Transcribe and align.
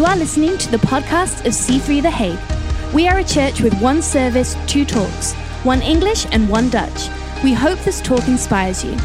You 0.00 0.06
are 0.06 0.16
listening 0.16 0.56
to 0.56 0.70
the 0.70 0.78
podcast 0.78 1.44
of 1.44 1.52
C3 1.52 2.00
The 2.00 2.10
Hague. 2.10 2.94
We 2.94 3.06
are 3.06 3.18
a 3.18 3.22
church 3.22 3.60
with 3.60 3.78
one 3.82 4.00
service, 4.00 4.56
two 4.66 4.86
talks, 4.86 5.34
one 5.62 5.82
English 5.82 6.24
and 6.32 6.48
one 6.48 6.70
Dutch. 6.70 7.10
We 7.44 7.52
hope 7.52 7.78
this 7.80 8.00
talk 8.00 8.26
inspires 8.26 8.82
you. 8.82 8.96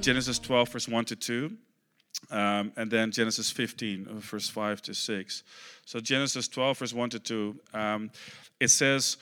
Genesis 0.00 0.40
12, 0.40 0.68
verse 0.70 0.88
1 0.88 1.04
to 1.04 1.14
2. 1.14 1.56
Um, 2.32 2.72
and 2.76 2.90
then 2.90 3.12
Genesis 3.12 3.52
15, 3.52 4.08
uh, 4.08 4.14
verse 4.14 4.48
5 4.48 4.82
to 4.82 4.92
6. 4.92 5.44
So, 5.84 6.00
Genesis 6.00 6.48
12, 6.48 6.78
verse 6.78 6.92
1 6.94 7.10
to 7.10 7.20
2, 7.20 7.60
um, 7.74 8.10
it 8.58 8.70
says, 8.70 9.18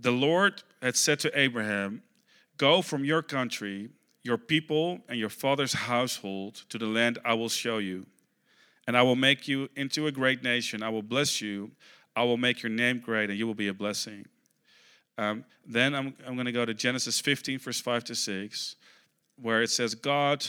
The 0.00 0.10
Lord 0.10 0.64
had 0.82 0.96
said 0.96 1.20
to 1.20 1.38
Abraham, 1.38 2.02
Go 2.56 2.82
from 2.82 3.04
your 3.04 3.22
country, 3.22 3.90
your 4.22 4.38
people, 4.38 5.00
and 5.08 5.18
your 5.18 5.28
father's 5.30 5.72
household 5.72 6.62
to 6.68 6.78
the 6.78 6.86
land 6.86 7.18
I 7.24 7.34
will 7.34 7.48
show 7.48 7.78
you. 7.78 8.06
And 8.86 8.96
I 8.96 9.02
will 9.02 9.16
make 9.16 9.48
you 9.48 9.68
into 9.76 10.06
a 10.06 10.12
great 10.12 10.42
nation. 10.42 10.82
I 10.82 10.88
will 10.88 11.02
bless 11.02 11.40
you. 11.40 11.70
I 12.14 12.24
will 12.24 12.36
make 12.36 12.62
your 12.62 12.70
name 12.70 12.98
great, 12.98 13.30
and 13.30 13.38
you 13.38 13.46
will 13.46 13.54
be 13.54 13.68
a 13.68 13.74
blessing. 13.74 14.26
Um, 15.16 15.44
then 15.66 15.94
I'm, 15.94 16.14
I'm 16.26 16.34
going 16.34 16.46
to 16.46 16.52
go 16.52 16.64
to 16.64 16.74
Genesis 16.74 17.20
15, 17.20 17.58
verse 17.58 17.80
5 17.80 18.04
to 18.04 18.14
6 18.14 18.76
where 19.42 19.62
it 19.62 19.70
says, 19.70 19.94
God 19.94 20.46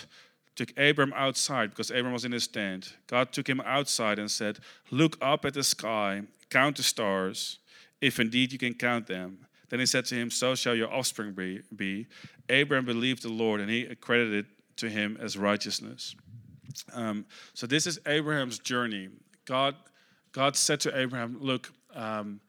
took 0.56 0.78
Abram 0.78 1.14
outside 1.16 1.70
because 1.70 1.92
Abram 1.92 2.14
was 2.14 2.26
in 2.26 2.32
his 2.32 2.48
tent. 2.48 2.96
God 3.08 3.32
took 3.32 3.48
him 3.48 3.62
outside 3.62 4.20
and 4.20 4.30
said, 4.30 4.60
Look 4.90 5.18
up 5.22 5.46
at 5.46 5.54
the 5.54 5.64
sky, 5.64 6.24
count 6.50 6.78
the 6.78 6.84
stars, 6.84 7.60
if 8.02 8.20
indeed 8.20 8.52
you 8.52 8.60
can 8.60 8.74
count 8.74 9.08
them. 9.08 9.46
Then 9.72 9.80
he 9.80 9.86
said 9.86 10.06
to 10.08 10.16
him, 10.16 10.30
So 10.30 10.54
shall 10.54 10.76
your 10.76 10.94
offspring 10.94 11.32
be. 11.32 11.62
be. 11.74 12.06
Abram 12.50 12.86
believed 12.86 13.24
the 13.24 13.30
Lord, 13.30 13.62
and 13.62 13.70
he 13.70 13.86
accredited 13.86 14.46
to 14.76 14.90
him 14.90 15.18
as 15.20 15.38
righteousness. 15.38 16.14
Um, 16.94 17.26
so 17.54 17.66
this 17.66 17.88
is 17.88 17.98
Abraham's 18.06 18.60
journey. 18.60 19.08
God, 19.46 19.76
God 20.34 20.58
said 20.58 20.82
to 20.82 20.98
Abraham, 20.98 21.38
Look, 21.40 21.72
um, 21.96 22.42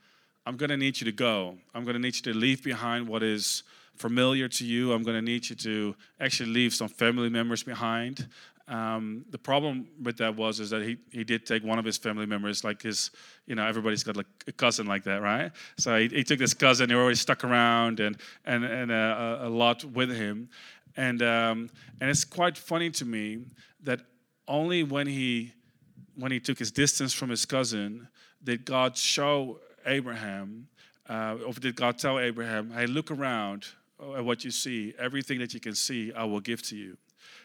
I'm 0.45 0.57
going 0.57 0.71
to 0.71 0.77
need 0.77 1.01
you 1.01 1.05
to 1.05 1.13
go. 1.13 1.59
I'm 1.73 1.85
going 1.85 1.95
to 1.95 2.01
need 2.01 2.17
you 2.17 2.33
to 2.33 2.35
leave 2.35 2.65
behind 2.65 3.07
what 3.07 3.23
is 3.23 3.63
familiar 3.95 4.49
to 4.49 4.65
you. 4.65 4.93
I'm 4.93 5.05
going 5.05 5.17
to 5.17 5.23
need 5.23 5.49
you 5.49 5.55
to 5.57 5.95
actually 6.19 6.51
leave 6.51 6.75
some 6.75 6.89
family 6.89 7.29
members 7.29 7.63
behind. 7.63 8.27
Um, 8.69 9.25
the 9.31 9.39
problem 9.39 9.89
with 10.03 10.17
that 10.19 10.37
was 10.37 10.61
is 10.61 10.71
that 10.71 10.83
he, 10.83 10.97
he 11.11 11.25
did 11.25 11.45
take 11.47 11.65
one 11.65 11.79
of 11.79 11.85
his 11.85 11.99
family 11.99 12.27
members, 12.27 12.65
like 12.65 12.83
his, 12.83 13.11
you 13.47 13.55
know, 13.55 13.67
everybody's 13.67 14.05
got 14.05 14.17
like 14.17 14.27
a 14.47 14.53
cousin 14.53 14.87
like 14.87 15.05
that, 15.05 15.21
right? 15.21 15.51
So 15.79 15.99
he, 15.99 16.09
he 16.09 16.25
took 16.25 16.39
this 16.39 16.55
cousin, 16.55 16.95
were 16.95 17.01
always 17.01 17.21
stuck 17.21 17.45
around 17.45 18.01
and 18.01 18.17
and 18.45 18.65
and 18.65 18.91
a, 18.91 19.41
a 19.43 19.49
lot 19.49 19.85
with 19.85 20.15
him, 20.15 20.49
and 20.97 21.23
um, 21.23 21.71
and 22.01 22.09
it's 22.09 22.25
quite 22.25 22.57
funny 22.57 22.91
to 22.91 23.05
me 23.05 23.45
that 23.83 24.01
only 24.47 24.85
when 24.85 25.07
he 25.07 25.53
when 26.17 26.31
he 26.31 26.41
took 26.41 26.59
his 26.59 26.71
distance 26.71 27.13
from 27.13 27.31
his 27.31 27.45
cousin 27.45 28.09
did 28.45 28.65
God 28.65 28.97
show 28.97 29.61
Abraham, 29.87 30.69
uh, 31.09 31.37
or 31.47 31.53
did 31.53 31.77
God 31.77 31.99
tell 31.99 32.19
Abraham, 32.19 32.71
hey, 32.71 32.87
look 32.87 33.11
around, 33.11 33.67
at 34.17 34.25
what 34.25 34.45
you 34.45 34.51
see, 34.51 34.95
everything 34.99 35.39
that 35.39 35.55
you 35.55 35.61
can 35.61 35.75
see, 35.75 36.13
I 36.13 36.25
will 36.25 36.41
give 36.41 36.63
to 36.65 36.77
you. 36.77 36.97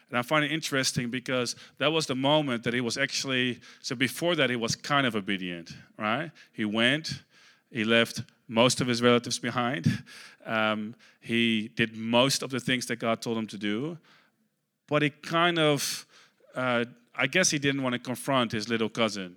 And 0.09 0.17
I 0.17 0.21
find 0.21 0.45
it 0.45 0.51
interesting 0.51 1.09
because 1.09 1.55
that 1.79 1.91
was 1.91 2.05
the 2.05 2.15
moment 2.15 2.63
that 2.63 2.73
he 2.73 2.81
was 2.81 2.97
actually, 2.97 3.59
so 3.81 3.95
before 3.95 4.35
that, 4.35 4.49
he 4.49 4.55
was 4.55 4.75
kind 4.75 5.05
of 5.05 5.15
obedient, 5.15 5.71
right? 5.97 6.31
He 6.53 6.65
went, 6.65 7.23
he 7.71 7.83
left 7.83 8.23
most 8.47 8.79
of 8.79 8.87
his 8.87 9.01
relatives 9.01 9.39
behind, 9.39 10.03
um, 10.45 10.95
he 11.19 11.67
did 11.75 11.97
most 11.97 12.41
of 12.41 12.49
the 12.49 12.59
things 12.59 12.85
that 12.85 12.95
God 12.97 13.21
told 13.21 13.37
him 13.37 13.47
to 13.47 13.57
do, 13.57 13.97
but 14.87 15.01
he 15.01 15.09
kind 15.09 15.59
of, 15.59 16.05
uh, 16.55 16.85
I 17.13 17.27
guess 17.27 17.49
he 17.49 17.59
didn't 17.59 17.83
want 17.83 17.93
to 17.93 17.99
confront 17.99 18.53
his 18.53 18.69
little 18.69 18.89
cousin. 18.89 19.35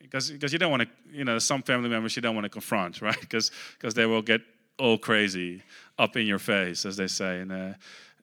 Because, 0.00 0.32
because 0.32 0.52
you 0.52 0.58
don't 0.58 0.72
want 0.72 0.82
to, 0.82 0.88
you 1.16 1.24
know, 1.24 1.38
some 1.38 1.62
family 1.62 1.88
members 1.88 2.16
you 2.16 2.22
don't 2.22 2.34
want 2.34 2.44
to 2.44 2.50
confront, 2.50 3.00
right? 3.02 3.20
Because 3.20 3.52
because 3.78 3.94
they 3.94 4.04
will 4.04 4.22
get 4.22 4.40
all 4.78 4.98
crazy, 4.98 5.62
up 5.98 6.16
in 6.16 6.26
your 6.26 6.38
face, 6.40 6.84
as 6.84 6.96
they 6.96 7.06
say 7.06 7.40
in, 7.40 7.50
uh, 7.50 7.74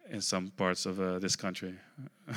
in 0.09 0.22
some 0.22 0.50
parts 0.50 0.86
of 0.86 1.00
uh, 1.00 1.20
this 1.20 1.36
country. 1.36 1.75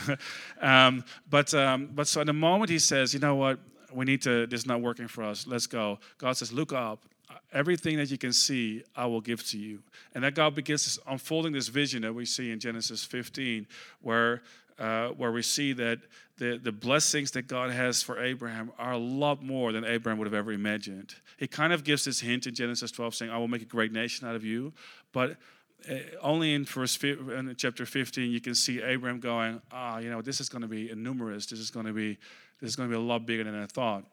um, 0.60 1.04
but, 1.28 1.52
um, 1.54 1.90
but 1.94 2.06
so 2.06 2.20
at 2.20 2.26
the 2.26 2.32
moment 2.32 2.70
he 2.70 2.78
says, 2.78 3.14
you 3.14 3.20
know 3.20 3.34
what, 3.34 3.58
we 3.92 4.04
need 4.04 4.22
to, 4.22 4.46
this 4.46 4.60
is 4.60 4.66
not 4.66 4.80
working 4.80 5.08
for 5.08 5.24
us, 5.24 5.46
let's 5.46 5.66
go. 5.66 5.98
God 6.18 6.36
says, 6.36 6.52
look 6.52 6.72
up. 6.72 7.04
Everything 7.52 7.96
that 7.96 8.10
you 8.10 8.18
can 8.18 8.32
see, 8.32 8.82
I 8.94 9.06
will 9.06 9.20
give 9.20 9.46
to 9.48 9.58
you. 9.58 9.82
And 10.14 10.24
that 10.24 10.34
God 10.34 10.54
begins 10.54 10.98
unfolding 11.06 11.52
this 11.52 11.68
vision 11.68 12.02
that 12.02 12.14
we 12.14 12.26
see 12.26 12.50
in 12.50 12.60
Genesis 12.60 13.04
15, 13.04 13.66
where 14.00 14.42
uh, 14.78 15.08
where 15.08 15.30
we 15.32 15.42
see 15.42 15.72
that 15.74 15.98
the, 16.38 16.58
the 16.58 16.72
blessings 16.72 17.30
that 17.32 17.46
God 17.46 17.70
has 17.70 18.02
for 18.02 18.22
Abraham 18.22 18.72
are 18.78 18.92
a 18.92 18.98
lot 18.98 19.42
more 19.42 19.70
than 19.70 19.84
Abraham 19.84 20.18
would 20.18 20.26
have 20.26 20.34
ever 20.34 20.52
imagined. 20.52 21.14
He 21.36 21.46
kind 21.46 21.72
of 21.72 21.84
gives 21.84 22.04
this 22.04 22.20
hint 22.20 22.46
in 22.46 22.54
Genesis 22.54 22.90
12 22.90 23.14
saying, 23.14 23.30
I 23.30 23.38
will 23.38 23.48
make 23.48 23.62
a 23.62 23.66
great 23.66 23.92
nation 23.92 24.26
out 24.26 24.34
of 24.34 24.44
you. 24.44 24.72
But 25.12 25.36
only 26.20 26.54
in 26.54 26.64
in 26.64 27.54
chapter 27.56 27.86
15 27.86 28.30
you 28.30 28.40
can 28.40 28.54
see 28.54 28.82
Abraham 28.82 29.20
going, 29.20 29.60
ah, 29.70 29.98
you 29.98 30.10
know, 30.10 30.22
this 30.22 30.40
is 30.40 30.48
going 30.48 30.62
to 30.62 30.68
be 30.68 30.92
numerous. 30.94 31.46
This 31.46 31.58
is 31.58 31.70
going 31.70 31.86
to 31.86 31.92
be 31.92 32.18
this 32.60 32.70
is 32.70 32.76
going 32.76 32.88
to 32.88 32.96
be 32.96 33.00
a 33.00 33.04
lot 33.04 33.26
bigger 33.26 33.44
than 33.44 33.60
I 33.60 33.66
thought. 33.66 34.04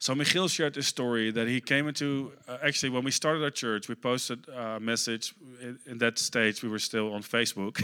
So 0.00 0.14
Michiel 0.14 0.48
shared 0.48 0.74
this 0.74 0.86
story 0.86 1.32
that 1.32 1.48
he 1.48 1.60
came 1.60 1.88
into. 1.88 2.30
Uh, 2.46 2.58
actually, 2.62 2.90
when 2.90 3.02
we 3.02 3.10
started 3.10 3.42
our 3.42 3.50
church, 3.50 3.88
we 3.88 3.96
posted 3.96 4.48
a 4.48 4.78
message. 4.78 5.34
In, 5.60 5.76
in 5.86 5.98
that 5.98 6.20
stage, 6.20 6.62
we 6.62 6.68
were 6.68 6.78
still 6.78 7.12
on 7.14 7.22
Facebook. 7.22 7.82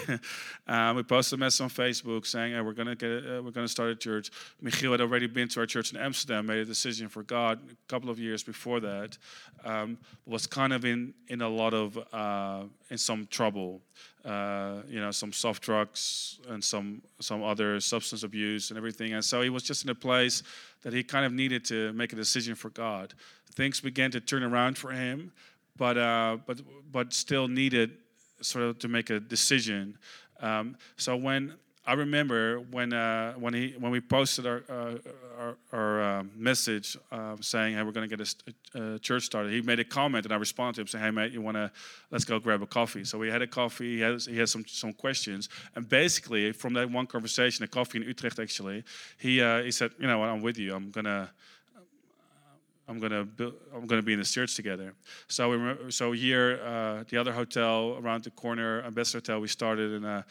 um, 0.69 0.94
we 0.97 1.03
posted 1.03 1.38
a 1.38 1.41
message 1.41 1.62
on 1.62 1.70
Facebook 1.70 2.24
saying, 2.24 2.53
hey, 2.53 2.60
"We're 2.60 2.72
gonna 2.72 2.94
get, 2.94 3.10
uh, 3.10 3.42
we're 3.42 3.50
gonna 3.50 3.66
start 3.66 3.91
a 3.91 3.97
church." 3.97 4.30
Michiel 4.62 4.92
had 4.92 5.00
already 5.00 5.26
been 5.26 5.48
to 5.48 5.60
our 5.60 5.66
church 5.66 5.92
in 5.92 5.98
Amsterdam, 5.98 6.47
made 6.47 6.58
a 6.58 6.64
decision 6.64 7.08
for 7.08 7.24
God 7.24 7.58
a 7.69 7.74
couple 7.88 8.10
of 8.10 8.20
years 8.20 8.44
before 8.44 8.78
that. 8.78 9.19
Um, 9.64 9.98
was 10.24 10.47
kind 10.47 10.72
of 10.72 10.84
in 10.84 11.14
in 11.26 11.42
a 11.42 11.48
lot 11.48 11.74
of 11.74 11.98
uh, 12.12 12.62
in 12.91 12.98
some 12.98 13.26
trouble. 13.26 13.82
Uh, 14.24 14.80
you 14.88 15.00
know, 15.00 15.10
some 15.10 15.32
soft 15.34 15.62
drugs 15.62 16.40
and 16.48 16.64
some 16.64 17.02
some 17.20 17.42
other 17.42 17.78
substance 17.78 18.22
abuse 18.22 18.70
and 18.70 18.78
everything. 18.78 19.12
And 19.12 19.22
so 19.22 19.42
he 19.42 19.50
was 19.50 19.62
just 19.62 19.84
in 19.84 19.90
a 19.90 19.94
place 19.94 20.42
that 20.82 20.94
he 20.94 21.02
kind 21.02 21.26
of 21.26 21.32
needed 21.32 21.62
to 21.66 21.92
make 21.92 22.14
a 22.14 22.16
decision 22.16 22.54
for 22.54 22.70
God. 22.70 23.12
Things 23.54 23.80
began 23.82 24.10
to 24.12 24.20
turn 24.20 24.42
around 24.42 24.78
for 24.78 24.92
him, 24.92 25.30
but 25.76 25.98
uh, 25.98 26.38
but 26.46 26.62
but 26.90 27.12
still 27.12 27.48
needed 27.48 27.98
sort 28.40 28.64
of 28.64 28.78
to 28.78 28.88
make 28.88 29.10
a 29.10 29.20
decision. 29.20 29.98
Um, 30.41 30.76
so 30.96 31.16
when 31.16 31.54
I 31.87 31.93
remember 31.93 32.61
when 32.61 32.95
uh, 32.95 33.34
when 33.34 33.53
he 33.53 33.75
when 33.78 33.93
we 33.93 34.00
posted 34.00 34.47
our 34.47 34.62
uh, 34.71 34.95
our, 35.39 35.56
our 35.72 36.03
uh, 36.03 36.22
message 36.34 36.97
uh, 37.12 37.37
saying, 37.41 37.75
"Hey, 37.75 37.83
we're 37.83 37.93
going 37.93 38.09
to 38.09 38.17
get 38.17 38.27
a, 38.75 38.95
a, 38.95 38.99
church 38.99 39.25
started." 39.25 39.53
He 39.53 39.61
made 39.61 39.81
a 39.81 39.84
comment, 39.84 40.25
and 40.25 40.33
I 40.33 40.37
responded 40.37 40.77
to 40.77 40.81
him 40.81 40.87
saying, 40.87 41.05
"Hey, 41.05 41.11
mate, 41.11 41.33
you 41.33 41.43
want 41.43 41.59
to 41.59 41.71
let's 42.11 42.25
go 42.25 42.39
grab 42.39 42.62
a 42.62 42.67
coffee?" 42.67 43.05
So 43.05 43.19
we 43.19 43.28
had 43.28 43.43
a 43.43 43.47
coffee. 43.47 43.97
He 43.97 44.00
has 44.00 44.25
he 44.25 44.39
has 44.39 44.50
some 44.50 44.65
some 44.67 44.95
questions, 44.95 45.50
and 45.75 45.87
basically 45.87 46.53
from 46.53 46.72
that 46.75 46.91
one 46.91 47.06
conversation, 47.06 47.65
a 47.65 47.69
coffee 47.69 47.99
in 47.99 48.05
Utrecht 48.05 48.39
actually, 48.39 48.83
he 49.19 49.43
uh, 49.43 49.62
he 49.62 49.71
said, 49.71 49.91
"You 49.99 50.06
know 50.06 50.21
what? 50.21 50.31
I'm 50.31 50.41
with 50.41 50.56
you. 50.56 50.75
I'm 50.75 50.91
gonna 50.91 51.31
I'm 52.87 52.99
gonna 52.99 53.25
build, 53.25 53.55
I'm 53.75 53.87
gonna 53.87 54.03
be 54.03 54.12
in 54.12 54.19
this 54.19 54.33
church 54.33 54.56
together. 54.56 54.95
So 55.28 55.50
we 55.50 55.91
so 55.91 56.12
here 56.12 56.61
uh, 56.62 57.05
the 57.09 57.17
other 57.17 57.33
hotel 57.33 57.97
around 58.00 58.25
the 58.25 58.31
corner, 58.31 58.83
Ambassador 58.83 59.19
Hotel, 59.19 59.41
we 59.41 59.49
started 59.49 59.93
in 59.93 60.05
a, 60.05 60.25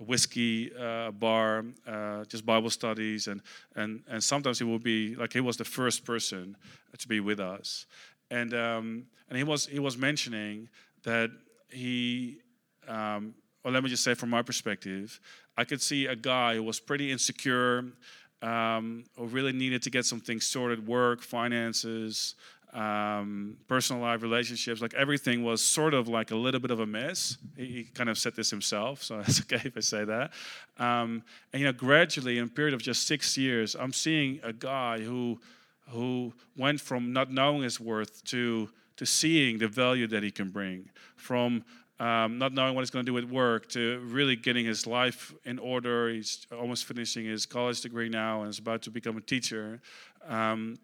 a 0.00 0.02
whiskey 0.02 0.72
uh, 0.76 1.12
bar, 1.12 1.64
uh, 1.86 2.24
just 2.24 2.44
Bible 2.44 2.70
studies, 2.70 3.28
and 3.28 3.40
and 3.76 4.02
and 4.08 4.22
sometimes 4.22 4.58
he 4.58 4.64
would 4.64 4.82
be 4.82 5.14
like 5.14 5.32
he 5.32 5.40
was 5.40 5.56
the 5.56 5.64
first 5.64 6.04
person 6.04 6.56
to 6.98 7.08
be 7.08 7.20
with 7.20 7.38
us, 7.38 7.86
and 8.30 8.54
um, 8.54 9.06
and 9.28 9.38
he 9.38 9.44
was 9.44 9.66
he 9.66 9.78
was 9.78 9.96
mentioning 9.96 10.68
that 11.04 11.30
he. 11.70 12.38
Um, 12.88 13.34
well, 13.62 13.74
let 13.74 13.82
me 13.82 13.90
just 13.90 14.02
say 14.02 14.14
from 14.14 14.30
my 14.30 14.40
perspective, 14.40 15.20
I 15.56 15.64
could 15.64 15.82
see 15.82 16.06
a 16.06 16.16
guy 16.16 16.54
who 16.54 16.62
was 16.62 16.80
pretty 16.80 17.12
insecure, 17.12 17.84
um, 18.42 19.04
or 19.16 19.26
really 19.26 19.52
needed 19.52 19.82
to 19.82 19.90
get 19.90 20.04
some 20.06 20.20
things 20.20 20.46
sorted 20.46 20.86
work, 20.86 21.22
finances, 21.22 22.34
um, 22.72 23.56
personal 23.66 24.00
life, 24.02 24.22
relationships, 24.22 24.80
like 24.80 24.94
everything 24.94 25.42
was 25.42 25.62
sort 25.62 25.92
of 25.92 26.08
like 26.08 26.30
a 26.30 26.36
little 26.36 26.60
bit 26.60 26.70
of 26.70 26.80
a 26.80 26.86
mess. 26.86 27.36
He, 27.56 27.66
he 27.66 27.84
kind 27.84 28.08
of 28.08 28.18
said 28.18 28.36
this 28.36 28.50
himself, 28.50 29.02
so 29.02 29.18
it's 29.26 29.40
okay 29.40 29.60
if 29.64 29.76
I 29.76 29.80
say 29.80 30.04
that. 30.04 30.32
Um, 30.78 31.22
and 31.52 31.60
you 31.60 31.66
know, 31.66 31.72
gradually, 31.72 32.38
in 32.38 32.44
a 32.44 32.48
period 32.48 32.74
of 32.74 32.82
just 32.82 33.06
six 33.06 33.36
years, 33.36 33.74
I'm 33.74 33.92
seeing 33.92 34.40
a 34.42 34.52
guy 34.52 35.00
who 35.00 35.40
who 35.88 36.32
went 36.56 36.80
from 36.80 37.12
not 37.12 37.32
knowing 37.32 37.62
his 37.62 37.80
worth 37.80 38.22
to 38.24 38.70
to 38.96 39.06
seeing 39.06 39.58
the 39.58 39.66
value 39.66 40.06
that 40.06 40.22
he 40.22 40.30
can 40.30 40.50
bring, 40.50 40.90
from 41.16 41.64
um, 42.00 42.38
not 42.38 42.54
knowing 42.54 42.74
what 42.74 42.80
he's 42.80 42.90
going 42.90 43.04
to 43.04 43.10
do 43.10 43.14
with 43.14 43.24
work, 43.24 43.68
to 43.68 44.00
really 44.00 44.34
getting 44.34 44.64
his 44.64 44.86
life 44.86 45.34
in 45.44 45.58
order. 45.58 46.08
He's 46.08 46.46
almost 46.50 46.86
finishing 46.86 47.26
his 47.26 47.44
college 47.44 47.82
degree 47.82 48.08
now 48.08 48.40
and 48.40 48.48
is 48.48 48.58
about 48.58 48.82
to 48.82 48.90
become 48.90 49.18
a 49.18 49.20
teacher. 49.20 49.80
Um, 50.26 50.78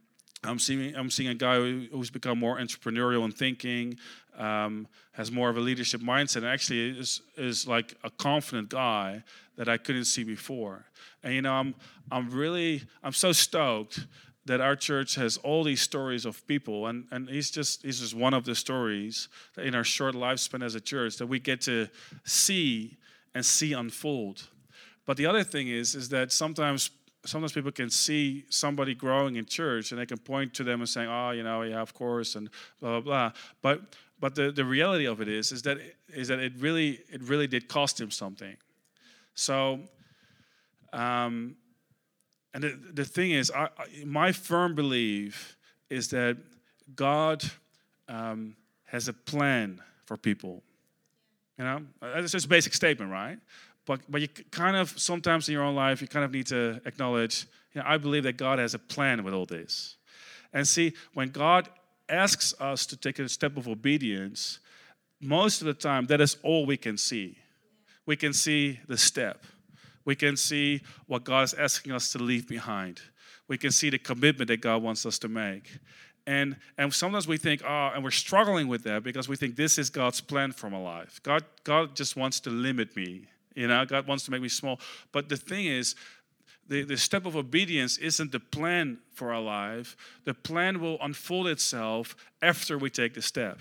I'm 0.45 0.59
seeing 0.59 0.95
I'm 0.95 1.11
seeing 1.11 1.31
a 1.31 1.35
guy 1.35 1.59
who's 1.59 2.11
become 2.11 2.39
more 2.39 2.59
entrepreneurial 2.59 3.25
in 3.25 3.33
thinking, 3.33 3.97
um, 4.37 4.87
has 5.13 5.33
more 5.33 5.49
of 5.49 5.57
a 5.57 5.61
leadership 5.61 6.03
mindset, 6.03 6.37
and 6.37 6.47
actually 6.47 6.91
is 6.99 7.23
is 7.37 7.67
like 7.67 7.95
a 8.05 8.11
confident 8.11 8.69
guy 8.69 9.25
that 9.57 9.71
I 9.71 9.79
couldn't 9.79 10.05
see 10.05 10.23
before. 10.23 10.85
And 11.23 11.35
you 11.35 11.43
know, 11.43 11.55
I'm 11.55 11.75
I'm 12.13 12.31
really 12.31 12.83
I'm 13.03 13.15
so 13.15 13.33
stoked 13.33 14.07
that 14.47 14.61
our 14.61 14.77
church 14.77 15.17
has 15.17 15.37
all 15.39 15.63
these 15.63 15.83
stories 15.83 16.25
of 16.25 16.47
people, 16.47 16.87
and 16.87 17.07
and 17.11 17.29
he's 17.29 17.51
just 17.51 17.83
he's 17.83 18.01
just 18.01 18.15
one 18.15 18.35
of 18.35 18.45
the 18.45 18.55
stories 18.55 19.29
in 19.57 19.75
our 19.75 19.85
short 19.85 20.15
lifespan 20.15 20.65
as 20.65 20.75
a 20.75 20.81
church 20.81 21.17
that 21.17 21.27
we 21.27 21.39
get 21.39 21.61
to 21.63 21.89
see 22.25 22.97
and 23.35 23.45
see 23.45 23.73
unfold. 23.73 24.49
But 25.05 25.17
the 25.17 25.27
other 25.27 25.45
thing 25.45 25.69
is 25.69 25.95
is 25.95 26.09
that 26.09 26.33
sometimes 26.33 26.91
sometimes 27.27 27.53
people 27.53 27.73
can 27.73 27.91
see 27.91 28.45
somebody 28.49 28.95
growing 28.95 29.37
in 29.37 29.45
church 29.45 29.91
and 29.93 30.01
they 30.01 30.07
can 30.07 30.19
point 30.19 30.55
to 30.55 30.65
them 30.65 30.81
and 30.81 30.89
say, 30.89 31.07
oh, 31.07 31.31
you 31.31 31.43
know, 31.43 31.63
yeah, 31.63 31.81
of 31.81 31.93
course, 31.93 32.37
and 32.37 32.49
blah, 32.81 33.01
blah, 33.01 33.01
blah. 33.01 33.33
But, 33.63 33.97
but 34.21 34.35
the, 34.35 34.53
the 34.53 34.65
reality 34.65 35.07
of 35.07 35.21
it 35.21 35.29
is, 35.29 35.53
is 35.53 35.63
that, 35.63 35.79
is 36.09 36.29
that 36.29 36.39
it, 36.39 36.53
really, 36.59 37.01
it 37.11 37.23
really 37.23 37.47
did 37.47 37.69
cost 37.69 38.01
him 38.01 38.11
something. 38.11 38.57
So, 39.35 39.81
um, 40.93 41.57
and 42.57 42.65
the, 42.65 42.79
the 42.95 43.05
thing 43.05 43.33
is, 43.33 43.51
I, 43.51 43.65
I, 43.65 44.05
my 44.07 44.33
firm 44.33 44.75
belief 44.75 45.59
is 45.91 46.09
that 46.09 46.39
God 46.95 47.45
um, 48.09 48.57
has 48.87 49.09
a 49.09 49.13
plan 49.13 49.83
for 50.07 50.17
people. 50.17 50.63
You 51.59 51.65
know, 51.65 51.83
that's 52.01 52.33
just 52.33 52.47
a 52.47 52.49
basic 52.49 52.73
statement, 52.73 53.13
right? 53.13 53.37
But, 53.85 54.01
but 54.09 54.23
you 54.23 54.29
kind 54.51 54.75
of, 54.75 54.99
sometimes 54.99 55.51
in 55.51 55.53
your 55.53 55.65
own 55.65 55.75
life, 55.75 56.01
you 56.01 56.09
kind 56.09 56.25
of 56.25 56.33
need 56.33 56.47
to 56.47 56.81
acknowledge, 56.87 57.47
you 57.75 57.83
know, 57.83 57.87
I 57.87 57.99
believe 57.99 58.23
that 58.23 58.39
God 58.39 58.59
has 58.59 58.73
a 58.73 58.79
plan 58.79 59.23
with 59.23 59.35
all 59.35 59.45
this. 59.45 59.97
And 60.55 60.67
see, 60.67 60.95
when 61.13 61.29
God 61.29 61.69
asks 62.09 62.55
us 62.59 62.87
to 62.87 62.97
take 62.97 63.19
a 63.19 63.29
step 63.29 63.59
of 63.59 63.69
obedience, 63.69 64.61
most 65.21 65.61
of 65.61 65.67
the 65.67 65.75
time, 65.75 66.07
that 66.07 66.23
is 66.23 66.39
all 66.43 66.65
we 66.65 66.79
can 66.79 66.97
see. 66.97 67.37
We 68.07 68.17
can 68.17 68.33
see 68.33 68.81
the 68.89 68.97
step. 68.97 69.45
We 70.07 70.15
can 70.15 70.39
see 70.39 70.81
what 71.07 71.25
God 71.25 71.43
is 71.43 71.53
asking 71.53 71.93
us 71.93 72.11
to 72.13 72.19
leave 72.19 72.49
behind. 72.49 73.03
We 73.49 73.59
can 73.59 73.71
see 73.71 73.91
the 73.91 73.99
commitment 73.99 74.49
that 74.49 74.63
God 74.63 74.83
wants 74.83 75.05
us 75.05 75.19
to 75.19 75.29
make. 75.29 75.79
And, 76.27 76.57
and 76.79 76.93
sometimes 76.93 77.29
we 77.29 77.37
think, 77.37 77.63
oh, 77.65 77.91
and 77.95 78.03
we're 78.03 78.11
struggling 78.11 78.67
with 78.67 78.83
that 78.85 79.03
because 79.03 79.29
we 79.29 79.37
think 79.37 79.55
this 79.55 79.79
is 79.79 79.91
God's 79.91 80.21
plan 80.21 80.53
for 80.53 80.71
my 80.71 80.79
life. 80.79 81.21
God, 81.23 81.45
God 81.63 81.95
just 81.95 82.17
wants 82.17 82.41
to 82.41 82.51
limit 82.51 82.97
me. 82.97 83.27
You 83.55 83.69
know, 83.69 83.85
God 83.85 84.07
wants 84.07 84.25
to 84.25 84.31
make 84.31 84.43
me 84.43 84.49
small. 84.49 84.81
But 85.13 85.29
the 85.29 85.37
thing 85.37 85.67
is, 85.67 85.95
the, 86.69 86.83
the 86.83 86.97
step 86.97 87.27
of 87.27 87.37
obedience 87.37 87.97
isn't 87.99 88.33
the 88.33 88.41
plan 88.41 88.99
for 89.13 89.33
our 89.33 89.41
life. 89.41 89.97
The 90.25 90.35
plan 90.35 90.81
will 90.81 90.99
unfold 91.01 91.47
itself 91.47 92.17
after 92.43 92.77
we 92.77 92.91
take 92.91 93.15
the 93.15 93.23
step. 93.23 93.61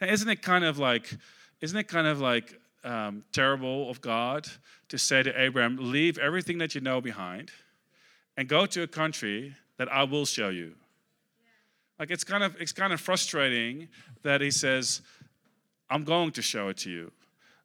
Isn't 0.00 0.28
it 0.28 0.42
kind 0.42 0.64
of 0.64 0.78
like, 0.78 1.16
isn't 1.60 1.76
it 1.76 1.88
kind 1.88 2.06
of 2.06 2.20
like 2.20 2.58
um, 2.84 3.24
terrible 3.32 3.90
of 3.90 4.00
God 4.00 4.46
to 4.88 4.98
say 4.98 5.22
to 5.22 5.40
Abraham, 5.40 5.76
leave 5.80 6.18
everything 6.18 6.58
that 6.58 6.74
you 6.74 6.80
know 6.80 7.00
behind 7.00 7.50
and 8.36 8.48
go 8.48 8.66
to 8.66 8.82
a 8.82 8.86
country 8.86 9.54
that 9.76 9.90
I 9.92 10.04
will 10.04 10.26
show 10.26 10.48
you? 10.48 10.74
Like 11.98 12.10
it's 12.10 12.24
kind 12.24 12.42
of 12.42 12.56
it's 12.60 12.72
kind 12.72 12.92
of 12.92 13.00
frustrating 13.00 13.88
that 14.22 14.40
he 14.40 14.50
says, 14.50 15.02
I'm 15.90 16.04
going 16.04 16.30
to 16.32 16.42
show 16.42 16.68
it 16.68 16.78
to 16.78 16.90
you. 16.90 17.12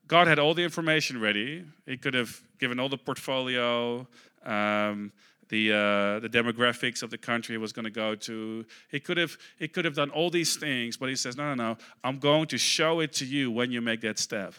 God 0.07 0.27
had 0.27 0.39
all 0.39 0.53
the 0.53 0.63
information 0.63 1.19
ready. 1.19 1.63
He 1.85 1.97
could 1.97 2.13
have 2.13 2.41
given 2.59 2.79
all 2.79 2.89
the 2.89 2.97
portfolio, 2.97 4.05
um, 4.45 5.11
the 5.49 5.71
uh, 5.71 6.19
the 6.19 6.29
demographics 6.29 7.01
of 7.01 7.09
the 7.09 7.17
country 7.17 7.53
he 7.53 7.57
was 7.57 7.71
going 7.71 7.85
to 7.85 7.91
go 7.91 8.15
to. 8.15 8.65
He 8.91 8.99
could 8.99 9.17
have 9.17 9.37
he 9.57 9.67
could 9.67 9.85
have 9.85 9.95
done 9.95 10.09
all 10.09 10.29
these 10.29 10.57
things, 10.57 10.97
but 10.97 11.09
he 11.09 11.15
says, 11.15 11.37
no, 11.37 11.53
no, 11.53 11.55
no. 11.55 11.77
I'm 12.03 12.19
going 12.19 12.47
to 12.47 12.57
show 12.57 12.99
it 12.99 13.13
to 13.13 13.25
you 13.25 13.51
when 13.51 13.71
you 13.71 13.81
make 13.81 14.01
that 14.01 14.19
step. 14.19 14.53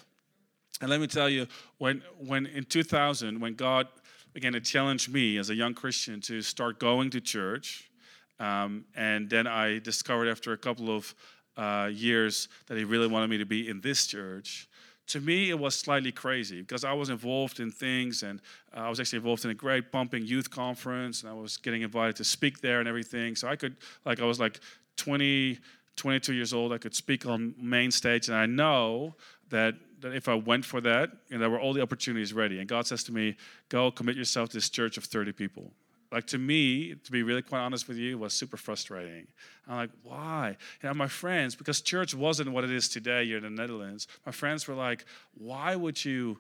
And 0.81 0.90
let 0.90 1.00
me 1.00 1.06
tell 1.06 1.28
you, 1.28 1.46
when 1.78 2.02
when 2.19 2.46
in 2.46 2.64
2000, 2.64 3.40
when 3.40 3.55
God 3.55 3.88
began 4.32 4.52
to 4.52 4.61
challenge 4.61 5.08
me 5.08 5.38
as 5.38 5.50
a 5.50 5.55
young 5.55 5.75
Christian 5.75 6.20
to 6.23 6.43
start 6.43 6.78
going 6.78 7.11
to 7.11 7.20
church, 7.20 7.90
um, 8.38 8.84
and 8.94 9.31
then 9.31 9.46
I 9.46 9.78
discovered 9.78 10.28
after 10.28 10.52
a 10.52 10.58
couple 10.58 10.94
of 10.94 11.14
uh, 11.56 11.90
years 11.93 12.49
that 12.67 12.76
He 12.76 12.84
really 12.84 13.06
wanted 13.06 13.31
me 13.31 13.38
to 13.38 13.46
be 13.46 13.69
in 13.69 13.81
this 13.81 14.06
church 14.06 14.69
to 15.06 15.20
me 15.20 15.50
it 15.50 15.58
was 15.58 15.75
slightly 15.75 16.12
crazy 16.12 16.61
because 16.61 16.84
i 16.84 16.93
was 16.93 17.11
involved 17.11 17.61
in 17.61 17.70
things 17.70 18.23
and 18.23 18.40
uh, 18.76 18.81
i 18.81 18.88
was 18.88 18.99
actually 19.00 19.19
involved 19.19 19.44
in 19.44 19.50
a 19.50 19.55
great 19.55 19.93
pumping 19.93 20.25
youth 20.25 20.50
conference 20.50 21.23
and 21.23 21.31
i 21.31 21.34
was 21.34 21.56
getting 21.56 21.82
invited 21.82 22.17
to 22.17 22.25
speak 22.25 22.61
there 22.61 22.81
and 22.81 22.88
everything. 22.88 23.37
So 23.37 23.49
i 23.49 23.56
could 23.56 23.76
like 24.05 24.20
i 24.20 24.25
was 24.25 24.40
like 24.40 24.61
20 24.96 25.58
22 25.96 26.32
years 26.34 26.52
old 26.52 26.73
i 26.73 26.78
could 26.78 26.94
speak 26.94 27.26
on 27.26 27.55
main 27.58 27.90
stage. 27.90 28.28
And 28.28 28.37
i 28.37 28.46
know 28.46 29.14
that, 29.50 29.75
that 30.01 30.15
if 30.15 30.29
i 30.29 30.35
went 30.35 30.65
for 30.65 30.81
that 30.81 31.11
and 31.31 31.41
there 31.41 31.51
were 31.51 31.61
all 31.61 31.73
the 31.73 31.83
opportunities 31.83 32.33
ready 32.33 32.59
and 32.59 32.69
god 32.69 32.87
says 32.87 33.05
to 33.05 33.13
me 33.13 33.37
go 33.69 33.91
commit 33.91 34.17
yourself 34.17 34.49
to 34.51 34.57
this 34.57 34.71
church 34.71 34.97
of 34.97 35.05
30 35.05 35.33
people 35.33 35.73
like 36.13 36.27
to 36.29 36.39
me, 36.39 36.95
to 36.95 37.13
be 37.13 37.23
really 37.23 37.43
quite 37.43 37.61
honest 37.61 37.89
with 37.89 37.97
you, 37.97 38.19
was 38.19 38.33
super 38.33 38.57
frustrating. 38.57 39.27
I'm 39.67 39.77
like, 39.77 39.91
why? 40.03 40.57
You 40.83 40.89
know, 40.89 40.95
my 40.95 41.09
friends, 41.09 41.55
because 41.55 41.81
church 41.81 42.15
wasn't 42.15 42.53
what 42.53 42.65
it 42.65 42.71
is 42.71 42.89
today 42.89 43.27
here 43.27 43.39
in 43.39 43.43
the 43.43 43.51
Netherlands. 43.51 44.07
My 44.25 44.33
friends 44.33 44.69
were 44.69 44.75
like, 44.75 45.05
why 45.37 45.75
would 45.75 46.05
you, 46.05 46.39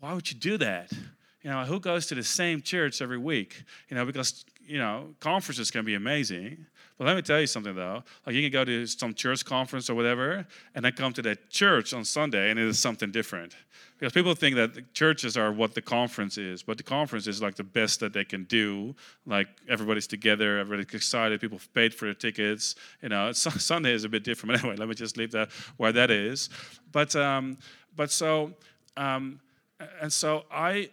why 0.00 0.14
would 0.14 0.30
you 0.30 0.36
do 0.36 0.58
that? 0.58 0.92
You 1.42 1.50
know, 1.50 1.64
who 1.64 1.78
goes 1.78 2.06
to 2.08 2.16
the 2.16 2.24
same 2.24 2.60
church 2.60 3.00
every 3.00 3.18
week? 3.18 3.62
You 3.88 3.96
know, 3.96 4.04
because 4.04 4.44
you 4.66 4.78
know, 4.78 5.14
conferences 5.20 5.70
can 5.70 5.84
be 5.84 5.94
amazing. 5.94 6.66
But 6.98 7.06
let 7.06 7.16
me 7.16 7.22
tell 7.22 7.40
you 7.40 7.46
something 7.46 7.74
though. 7.74 8.02
Like 8.24 8.34
you 8.34 8.42
can 8.42 8.50
go 8.50 8.64
to 8.64 8.86
some 8.86 9.12
church 9.12 9.44
conference 9.44 9.90
or 9.90 9.94
whatever, 9.94 10.46
and 10.74 10.84
then 10.84 10.92
come 10.92 11.12
to 11.12 11.22
that 11.22 11.50
church 11.50 11.92
on 11.92 12.04
Sunday, 12.04 12.50
and 12.50 12.58
it 12.58 12.66
is 12.66 12.78
something 12.78 13.10
different. 13.10 13.54
Because 13.98 14.12
people 14.12 14.34
think 14.34 14.56
that 14.56 14.74
the 14.74 14.82
churches 14.92 15.36
are 15.36 15.52
what 15.52 15.74
the 15.74 15.82
conference 15.82 16.38
is, 16.38 16.62
but 16.62 16.76
the 16.76 16.82
conference 16.82 17.26
is 17.26 17.42
like 17.42 17.54
the 17.54 17.64
best 17.64 18.00
that 18.00 18.12
they 18.12 18.24
can 18.24 18.44
do. 18.44 18.94
Like 19.26 19.48
everybody's 19.68 20.06
together, 20.06 20.58
everybody's 20.58 20.94
excited, 20.94 21.40
people 21.40 21.60
paid 21.74 21.94
for 21.94 22.06
their 22.06 22.14
tickets. 22.14 22.74
You 23.02 23.10
know, 23.10 23.32
Sunday 23.32 23.92
is 23.92 24.04
a 24.04 24.08
bit 24.08 24.24
different. 24.24 24.54
But 24.54 24.60
anyway, 24.60 24.76
let 24.76 24.88
me 24.88 24.94
just 24.94 25.16
leave 25.16 25.32
that 25.32 25.50
where 25.76 25.92
that 25.92 26.10
is. 26.10 26.48
But 26.92 27.14
um, 27.14 27.58
but 27.94 28.10
so 28.10 28.54
um, 28.96 29.40
and 30.00 30.12
so 30.12 30.44
I 30.50 30.90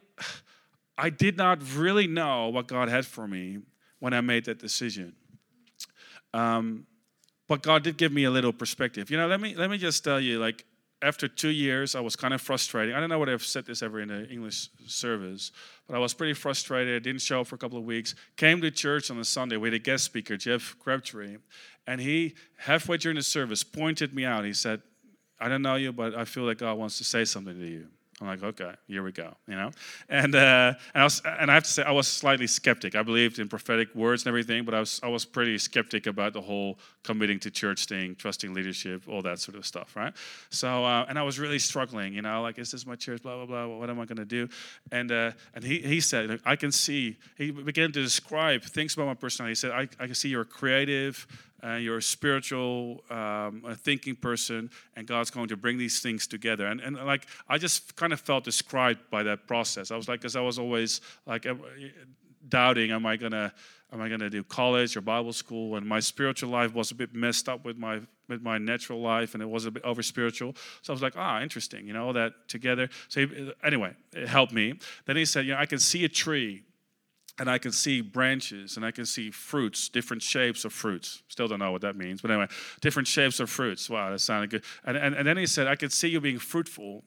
I 0.97 1.09
did 1.09 1.37
not 1.37 1.59
really 1.75 2.07
know 2.07 2.49
what 2.49 2.67
God 2.67 2.89
had 2.89 3.05
for 3.05 3.27
me 3.27 3.59
when 3.99 4.13
I 4.13 4.21
made 4.21 4.45
that 4.45 4.59
decision. 4.59 5.15
Um, 6.33 6.85
but 7.47 7.61
God 7.61 7.83
did 7.83 7.97
give 7.97 8.11
me 8.11 8.23
a 8.23 8.31
little 8.31 8.53
perspective. 8.53 9.11
You 9.11 9.17
know, 9.17 9.27
let 9.27 9.41
me 9.41 9.55
let 9.55 9.69
me 9.69 9.77
just 9.77 10.03
tell 10.03 10.19
you, 10.19 10.39
like 10.39 10.65
after 11.01 11.27
two 11.27 11.49
years, 11.49 11.95
I 11.95 11.99
was 11.99 12.15
kind 12.15 12.33
of 12.33 12.41
frustrated. 12.41 12.95
I 12.95 12.99
don't 12.99 13.09
know 13.09 13.19
whether 13.19 13.33
I've 13.33 13.43
said 13.43 13.65
this 13.65 13.81
ever 13.81 13.99
in 13.99 14.07
the 14.07 14.27
English 14.29 14.69
service, 14.87 15.51
but 15.85 15.95
I 15.95 15.99
was 15.99 16.13
pretty 16.13 16.33
frustrated. 16.33 16.95
I 16.95 16.99
didn't 16.99 17.21
show 17.21 17.41
up 17.41 17.47
for 17.47 17.55
a 17.55 17.57
couple 17.57 17.77
of 17.77 17.83
weeks. 17.83 18.15
Came 18.37 18.61
to 18.61 18.71
church 18.71 19.11
on 19.11 19.19
a 19.19 19.25
Sunday 19.25 19.57
with 19.57 19.73
a 19.73 19.79
guest 19.79 20.05
speaker, 20.05 20.37
Jeff 20.37 20.75
Crabtree, 20.79 21.37
and 21.85 21.99
he, 21.99 22.35
halfway 22.57 22.97
during 22.97 23.17
the 23.17 23.23
service, 23.23 23.63
pointed 23.63 24.13
me 24.13 24.23
out. 24.23 24.45
He 24.45 24.53
said, 24.53 24.81
I 25.39 25.49
don't 25.49 25.61
know 25.61 25.75
you, 25.75 25.91
but 25.91 26.15
I 26.15 26.23
feel 26.23 26.43
like 26.43 26.59
God 26.59 26.77
wants 26.77 26.97
to 26.99 27.03
say 27.03 27.25
something 27.25 27.59
to 27.59 27.65
you. 27.65 27.87
I'm 28.23 28.29
like, 28.29 28.43
okay, 28.43 28.73
here 28.87 29.03
we 29.03 29.11
go, 29.11 29.35
you 29.47 29.55
know. 29.55 29.71
And 30.07 30.33
uh, 30.33 30.73
and 30.93 31.01
I 31.01 31.03
was, 31.03 31.21
and 31.25 31.51
I 31.51 31.55
have 31.55 31.63
to 31.63 31.69
say, 31.69 31.83
I 31.83 31.91
was 31.91 32.07
slightly 32.07 32.47
skeptic. 32.47 32.95
I 32.95 33.03
believed 33.03 33.37
in 33.37 33.49
prophetic 33.49 33.93
words 33.93 34.23
and 34.23 34.29
everything, 34.29 34.63
but 34.63 34.73
I 34.73 34.79
was 34.79 34.99
I 35.03 35.09
was 35.09 35.25
pretty 35.25 35.57
skeptic 35.57 36.07
about 36.07 36.31
the 36.31 36.41
whole 36.41 36.79
committing 37.03 37.39
to 37.39 37.51
church 37.51 37.85
thing, 37.85 38.15
trusting 38.15 38.53
leadership, 38.53 39.03
all 39.09 39.21
that 39.23 39.39
sort 39.39 39.57
of 39.57 39.65
stuff, 39.65 39.95
right? 39.95 40.13
So 40.49 40.85
uh, 40.85 41.05
and 41.09 41.19
I 41.19 41.23
was 41.23 41.37
really 41.37 41.59
struggling, 41.59 42.13
you 42.13 42.21
know, 42.21 42.41
like, 42.41 42.57
is 42.59 42.71
this 42.71 42.85
my 42.85 42.95
church? 42.95 43.21
Blah 43.21 43.45
blah 43.45 43.45
blah. 43.45 43.77
What 43.77 43.89
am 43.89 43.99
I 43.99 44.05
going 44.05 44.17
to 44.17 44.25
do? 44.25 44.47
And 44.91 45.11
uh, 45.11 45.31
and 45.53 45.63
he 45.63 45.79
he 45.79 45.99
said, 45.99 46.39
I 46.45 46.55
can 46.55 46.71
see. 46.71 47.17
He 47.37 47.51
began 47.51 47.91
to 47.91 48.01
describe 48.01 48.63
things 48.63 48.93
about 48.93 49.07
my 49.07 49.15
personality. 49.15 49.51
He 49.51 49.55
said, 49.55 49.71
I 49.71 49.81
I 49.99 50.05
can 50.05 50.15
see 50.15 50.29
you're 50.29 50.45
creative 50.45 51.27
uh, 51.63 51.75
you're 51.75 51.97
a 51.97 52.01
spiritual 52.01 53.03
um, 53.09 53.63
a 53.65 53.75
thinking 53.75 54.15
person 54.15 54.69
and 54.95 55.07
god's 55.07 55.29
going 55.29 55.47
to 55.47 55.57
bring 55.57 55.77
these 55.77 55.99
things 55.99 56.27
together. 56.27 56.67
And, 56.67 56.81
and 56.81 56.95
like 56.97 57.27
i 57.47 57.57
just 57.57 57.95
kind 57.95 58.13
of 58.13 58.19
felt 58.19 58.43
described 58.43 58.99
by 59.09 59.23
that 59.23 59.47
process. 59.47 59.91
I 59.91 59.95
was 59.95 60.07
like 60.07 60.19
because 60.19 60.35
i 60.35 60.41
was 60.41 60.59
always 60.59 61.01
like 61.25 61.45
doubting 62.49 62.91
am 62.91 63.05
i 63.05 63.15
gonna 63.15 63.53
am 63.91 64.01
i 64.01 64.09
gonna 64.09 64.29
do 64.29 64.43
college 64.43 64.97
or 64.97 65.01
bible 65.01 65.33
school? 65.33 65.75
And 65.75 65.85
my 65.85 65.99
spiritual 65.99 66.49
life 66.49 66.73
was 66.73 66.91
a 66.91 66.95
bit 66.95 67.13
messed 67.13 67.47
up 67.47 67.63
with 67.65 67.77
my 67.77 68.01
with 68.27 68.41
my 68.41 68.57
natural 68.57 69.01
life 69.01 69.33
and 69.33 69.43
it 69.43 69.49
was 69.49 69.65
a 69.65 69.71
bit 69.71 69.83
over 69.83 70.01
spiritual 70.01 70.55
so 70.81 70.91
i 70.91 70.95
was 70.95 71.01
like 71.01 71.13
ah 71.17 71.41
interesting 71.41 71.87
you 71.87 71.93
know 71.93 72.13
that 72.13 72.33
together. 72.47 72.89
So 73.07 73.25
he, 73.25 73.53
anyway 73.63 73.95
it 74.13 74.27
helped 74.27 74.53
me. 74.53 74.79
Then 75.05 75.15
he 75.15 75.25
said 75.25 75.45
you 75.45 75.53
know 75.53 75.59
i 75.59 75.65
can 75.65 75.79
see 75.79 76.03
a 76.03 76.09
tree 76.09 76.63
and 77.39 77.49
I 77.49 77.57
can 77.57 77.71
see 77.71 78.01
branches 78.01 78.77
and 78.77 78.85
I 78.85 78.91
can 78.91 79.05
see 79.05 79.31
fruits, 79.31 79.89
different 79.89 80.21
shapes 80.21 80.65
of 80.65 80.73
fruits. 80.73 81.23
Still 81.27 81.47
don't 81.47 81.59
know 81.59 81.71
what 81.71 81.81
that 81.81 81.95
means, 81.95 82.21
but 82.21 82.31
anyway, 82.31 82.47
different 82.81 83.07
shapes 83.07 83.39
of 83.39 83.49
fruits. 83.49 83.89
Wow, 83.89 84.11
that 84.11 84.19
sounded 84.19 84.49
good. 84.49 84.63
And, 84.85 84.97
and, 84.97 85.15
and 85.15 85.27
then 85.27 85.37
he 85.37 85.45
said, 85.47 85.67
I 85.67 85.75
can 85.75 85.89
see 85.89 86.09
you 86.09 86.21
being 86.21 86.39
fruitful 86.39 87.03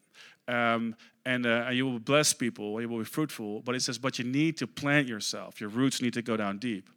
um, 0.49 0.97
and, 1.25 1.47
uh, 1.47 1.67
and 1.67 1.77
you 1.77 1.87
will 1.87 1.99
bless 1.99 2.33
people, 2.33 2.81
you 2.81 2.89
will 2.89 2.99
be 2.99 3.05
fruitful. 3.05 3.63
But 3.63 3.75
he 3.75 3.81
says, 3.81 3.99
but 3.99 4.19
you 4.19 4.25
need 4.25 4.57
to 4.59 4.67
plant 4.67 5.09
yourself. 5.09 5.61
Your 5.61 5.71
roots 5.71 6.03
need 6.03 6.15
to 6.15 6.23
go 6.23 6.37
down 6.37 6.59
deep. 6.59 6.91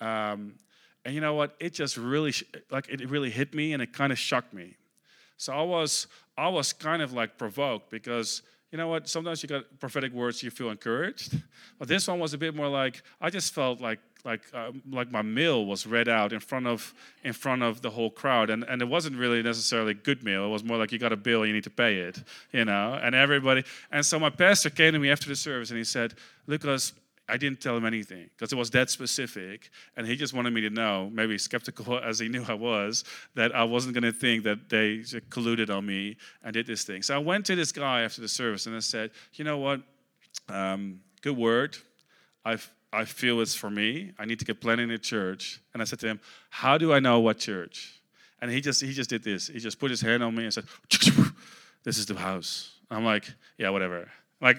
Um, 0.00 0.54
And 1.04 1.14
you 1.14 1.20
know 1.20 1.34
what? 1.34 1.54
It 1.60 1.74
just 1.74 1.96
really, 1.98 2.32
like, 2.70 2.88
it 2.88 3.10
really 3.10 3.30
hit 3.30 3.52
me 3.54 3.74
and 3.74 3.82
it 3.82 3.92
kind 3.92 4.10
of 4.10 4.18
shocked 4.18 4.54
me. 4.54 4.76
So 5.36 5.52
I 5.52 5.62
was, 5.62 6.06
I 6.36 6.48
was 6.48 6.72
kind 6.72 7.02
of 7.02 7.12
like 7.12 7.36
provoked 7.36 7.90
because 7.90 8.42
you 8.74 8.78
know 8.78 8.88
what? 8.88 9.08
Sometimes 9.08 9.40
you 9.40 9.48
got 9.48 9.62
prophetic 9.78 10.12
words, 10.12 10.42
you 10.42 10.50
feel 10.50 10.68
encouraged. 10.68 11.38
But 11.78 11.88
this 11.88 12.06
one 12.06 12.20
was 12.20 12.34
a 12.34 12.38
bit 12.38 12.54
more 12.54 12.68
like 12.68 13.02
I 13.20 13.30
just 13.30 13.52
felt 13.52 13.80
like 13.80 13.98
like 14.24 14.42
uh, 14.52 14.70
like 14.90 15.10
my 15.10 15.22
meal 15.22 15.66
was 15.66 15.86
read 15.86 16.08
out 16.08 16.32
in 16.32 16.40
front 16.40 16.66
of 16.66 16.94
in 17.24 17.32
front 17.32 17.62
of 17.62 17.82
the 17.82 17.90
whole 17.90 18.10
crowd, 18.10 18.50
and 18.50 18.64
and 18.64 18.80
it 18.82 18.88
wasn't 18.88 19.16
really 19.16 19.42
necessarily 19.42 19.94
good 19.94 20.22
meal. 20.22 20.44
It 20.44 20.50
was 20.50 20.62
more 20.62 20.78
like 20.78 20.92
you 20.92 20.98
got 20.98 21.12
a 21.12 21.16
bill, 21.16 21.44
you 21.46 21.52
need 21.52 21.64
to 21.64 21.70
pay 21.70 21.96
it, 21.96 22.22
you 22.52 22.64
know. 22.64 22.98
And 23.02 23.14
everybody, 23.14 23.64
and 23.90 24.06
so 24.06 24.18
my 24.20 24.30
pastor 24.30 24.70
came 24.70 24.92
to 24.92 24.98
me 25.00 25.10
after 25.10 25.28
the 25.28 25.36
service, 25.36 25.70
and 25.70 25.78
he 25.78 25.84
said, 25.84 26.14
"Lucas, 26.46 26.92
I 27.28 27.36
didn't 27.38 27.60
tell 27.60 27.76
him 27.76 27.86
anything 27.86 28.28
because 28.36 28.52
it 28.52 28.56
was 28.56 28.70
that 28.70 28.90
specific, 28.90 29.70
and 29.96 30.06
he 30.06 30.14
just 30.14 30.34
wanted 30.34 30.52
me 30.52 30.60
to 30.62 30.70
know, 30.70 31.10
maybe 31.12 31.38
skeptical 31.38 31.98
as 32.02 32.18
he 32.18 32.28
knew 32.28 32.44
I 32.46 32.54
was, 32.54 33.04
that 33.34 33.54
I 33.54 33.64
wasn't 33.64 33.94
going 33.94 34.04
to 34.04 34.12
think 34.12 34.44
that 34.44 34.68
they 34.68 34.98
colluded 35.30 35.74
on 35.74 35.86
me 35.86 36.16
and 36.42 36.52
did 36.52 36.66
this 36.66 36.84
thing. 36.84 37.02
So 37.02 37.14
I 37.14 37.18
went 37.18 37.46
to 37.46 37.56
this 37.56 37.72
guy 37.72 38.02
after 38.02 38.20
the 38.20 38.28
service 38.28 38.66
and 38.66 38.76
I 38.76 38.80
said, 38.80 39.10
you 39.34 39.44
know 39.44 39.58
what, 39.58 39.80
um, 40.48 41.00
good 41.22 41.36
word. 41.36 41.76
I 42.44 42.58
I 42.94 43.04
feel 43.04 43.40
it's 43.40 43.56
for 43.56 43.70
me. 43.70 44.12
I 44.20 44.24
need 44.24 44.38
to 44.38 44.44
get 44.44 44.60
planted 44.60 44.84
in 44.84 44.90
a 44.92 44.98
church. 44.98 45.60
And 45.72 45.82
I 45.82 45.84
said 45.84 45.98
to 46.00 46.06
him, 46.06 46.20
how 46.48 46.78
do 46.78 46.92
I 46.92 47.00
know 47.00 47.18
what 47.18 47.38
church? 47.38 48.00
And 48.40 48.50
he 48.50 48.60
just 48.60 48.80
he 48.80 48.92
just 48.92 49.10
did 49.10 49.24
this. 49.24 49.48
He 49.48 49.58
just 49.58 49.80
put 49.80 49.90
his 49.90 50.00
hand 50.00 50.22
on 50.22 50.34
me 50.34 50.44
and 50.44 50.54
said, 50.54 50.64
this 51.82 51.98
is 51.98 52.06
the 52.06 52.14
house. 52.14 52.78
I'm 52.90 53.04
like, 53.04 53.24
yeah, 53.58 53.70
whatever. 53.70 54.08
Like, 54.40 54.58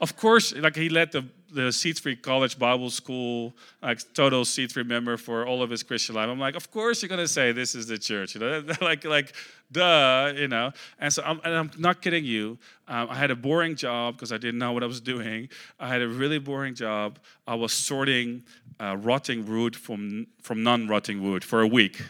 of 0.00 0.16
course, 0.16 0.54
like 0.54 0.74
he 0.74 0.88
led 0.88 1.12
the 1.12 1.24
the 1.50 1.68
C3 1.68 2.20
College 2.20 2.58
Bible 2.58 2.90
School, 2.90 3.54
like 3.82 4.00
total 4.14 4.42
C3 4.44 4.86
member 4.86 5.16
for 5.16 5.46
all 5.46 5.62
of 5.62 5.70
his 5.70 5.82
Christian 5.82 6.14
life. 6.14 6.28
I'm 6.28 6.38
like, 6.38 6.56
of 6.56 6.70
course 6.70 7.02
you're 7.02 7.08
gonna 7.08 7.28
say 7.28 7.52
this 7.52 7.74
is 7.74 7.86
the 7.86 7.98
church, 7.98 8.34
you 8.34 8.40
know, 8.40 8.62
like 8.80 9.04
like 9.04 9.34
duh, 9.72 10.32
you 10.36 10.48
know. 10.48 10.72
And 10.98 11.12
so 11.12 11.22
I'm, 11.24 11.40
and 11.44 11.54
I'm 11.54 11.70
not 11.78 12.02
kidding 12.02 12.24
you. 12.24 12.58
Um, 12.86 13.08
I 13.10 13.14
had 13.14 13.30
a 13.30 13.36
boring 13.36 13.76
job 13.76 14.16
because 14.16 14.32
I 14.32 14.38
didn't 14.38 14.58
know 14.58 14.72
what 14.72 14.82
I 14.82 14.86
was 14.86 15.00
doing. 15.00 15.48
I 15.78 15.88
had 15.88 16.02
a 16.02 16.08
really 16.08 16.38
boring 16.38 16.74
job. 16.74 17.18
I 17.46 17.54
was 17.54 17.72
sorting 17.72 18.44
uh, 18.80 18.96
rotting 18.96 19.46
wood 19.46 19.74
from 19.74 20.26
from 20.42 20.62
non-rotting 20.62 21.22
wood 21.22 21.44
for 21.44 21.62
a 21.62 21.66
week. 21.66 22.02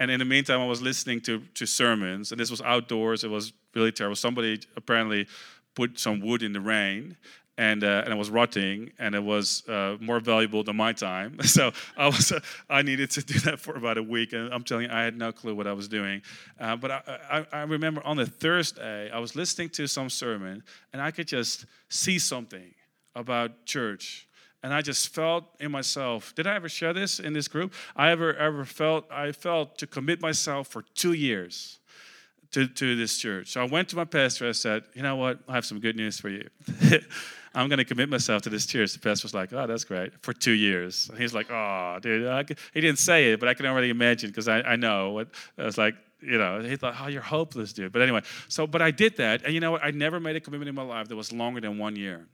And 0.00 0.10
in 0.10 0.20
the 0.20 0.24
meantime, 0.24 0.60
I 0.60 0.66
was 0.66 0.80
listening 0.80 1.20
to, 1.22 1.42
to 1.54 1.66
sermons, 1.66 2.30
and 2.30 2.40
this 2.40 2.52
was 2.52 2.62
outdoors. 2.62 3.24
It 3.24 3.30
was 3.30 3.52
really 3.74 3.90
terrible. 3.90 4.14
Somebody 4.14 4.60
apparently 4.76 5.26
put 5.74 5.98
some 5.98 6.20
wood 6.20 6.42
in 6.42 6.52
the 6.52 6.60
rain 6.60 7.16
and 7.58 7.82
uh, 7.82 8.02
and 8.04 8.14
it 8.14 8.16
was 8.16 8.30
rotting, 8.30 8.92
and 9.00 9.16
it 9.16 9.22
was 9.22 9.68
uh, 9.68 9.96
more 10.00 10.20
valuable 10.20 10.62
than 10.62 10.76
my 10.76 10.92
time. 10.92 11.36
So 11.58 11.72
I 11.96 12.06
was 12.06 12.30
uh, 12.30 12.40
I 12.70 12.82
needed 12.82 13.10
to 13.12 13.22
do 13.22 13.40
that 13.40 13.58
for 13.58 13.74
about 13.74 13.98
a 13.98 14.02
week, 14.02 14.32
and 14.32 14.54
I'm 14.54 14.62
telling 14.62 14.84
you, 14.84 14.90
I 14.92 15.02
had 15.02 15.16
no 15.16 15.32
clue 15.32 15.54
what 15.56 15.66
I 15.66 15.72
was 15.72 15.88
doing. 15.88 16.22
Uh, 16.60 16.76
but 16.76 16.90
I, 16.90 17.00
I, 17.30 17.46
I, 17.52 17.62
remember 17.62 18.00
on 18.04 18.16
the 18.16 18.26
Thursday, 18.26 19.10
I 19.10 19.18
was 19.18 19.34
listening 19.34 19.70
to 19.70 19.88
some 19.88 20.08
sermon, 20.08 20.62
and 20.92 21.02
I 21.02 21.10
could 21.10 21.26
just 21.26 21.66
see 21.88 22.18
something 22.18 22.74
about 23.16 23.64
church. 23.64 24.28
And 24.62 24.72
I 24.72 24.82
just 24.82 25.08
felt 25.12 25.44
in 25.58 25.72
myself. 25.72 26.32
Did 26.36 26.46
I 26.46 26.54
ever 26.54 26.68
share 26.68 26.92
this 26.92 27.18
in 27.18 27.32
this 27.32 27.48
group? 27.48 27.72
I 27.96 28.10
ever 28.10 28.34
ever 28.34 28.64
felt 28.64 29.10
I 29.10 29.32
felt 29.32 29.78
to 29.78 29.86
commit 29.86 30.20
myself 30.20 30.68
for 30.68 30.82
two 30.94 31.14
years 31.14 31.80
to, 32.52 32.66
to 32.66 32.96
this 32.96 33.18
church. 33.18 33.52
So 33.52 33.62
I 33.62 33.64
went 33.64 33.88
to 33.90 33.96
my 33.96 34.04
pastor. 34.04 34.48
I 34.48 34.52
said, 34.52 34.84
you 34.94 35.02
know 35.02 35.16
what? 35.16 35.40
I 35.48 35.54
have 35.54 35.64
some 35.64 35.80
good 35.80 35.96
news 35.96 36.20
for 36.20 36.28
you. 36.28 36.48
I'm 37.58 37.68
going 37.68 37.78
to 37.78 37.84
commit 37.84 38.08
myself 38.08 38.42
to 38.42 38.50
this 38.50 38.66
church. 38.66 38.92
The 38.92 39.00
pastor 39.00 39.24
was 39.24 39.34
like, 39.34 39.52
oh, 39.52 39.66
that's 39.66 39.82
great. 39.82 40.12
For 40.22 40.32
two 40.32 40.52
years. 40.52 41.10
He's 41.18 41.34
like, 41.34 41.50
oh, 41.50 41.98
dude. 42.00 42.56
he 42.72 42.80
didn't 42.80 43.00
say 43.00 43.32
it, 43.32 43.40
but 43.40 43.48
I 43.48 43.54
can 43.54 43.66
already 43.66 43.90
imagine 43.90 44.30
because 44.30 44.46
I, 44.46 44.60
I 44.60 44.76
know 44.76 45.10
what 45.10 45.28
I 45.58 45.64
was 45.64 45.76
like. 45.76 45.96
You 46.20 46.38
know, 46.38 46.60
he 46.60 46.76
thought, 46.76 46.94
oh, 47.00 47.08
you're 47.08 47.20
hopeless, 47.20 47.72
dude. 47.72 47.90
But 47.90 48.02
anyway, 48.02 48.22
so, 48.48 48.66
but 48.68 48.80
I 48.80 48.92
did 48.92 49.16
that. 49.16 49.44
And 49.44 49.54
you 49.54 49.60
know 49.60 49.72
what? 49.72 49.84
I 49.84 49.90
never 49.90 50.20
made 50.20 50.36
a 50.36 50.40
commitment 50.40 50.68
in 50.68 50.74
my 50.76 50.82
life 50.82 51.08
that 51.08 51.16
was 51.16 51.32
longer 51.32 51.60
than 51.60 51.78
one 51.78 51.96
year. 51.96 52.28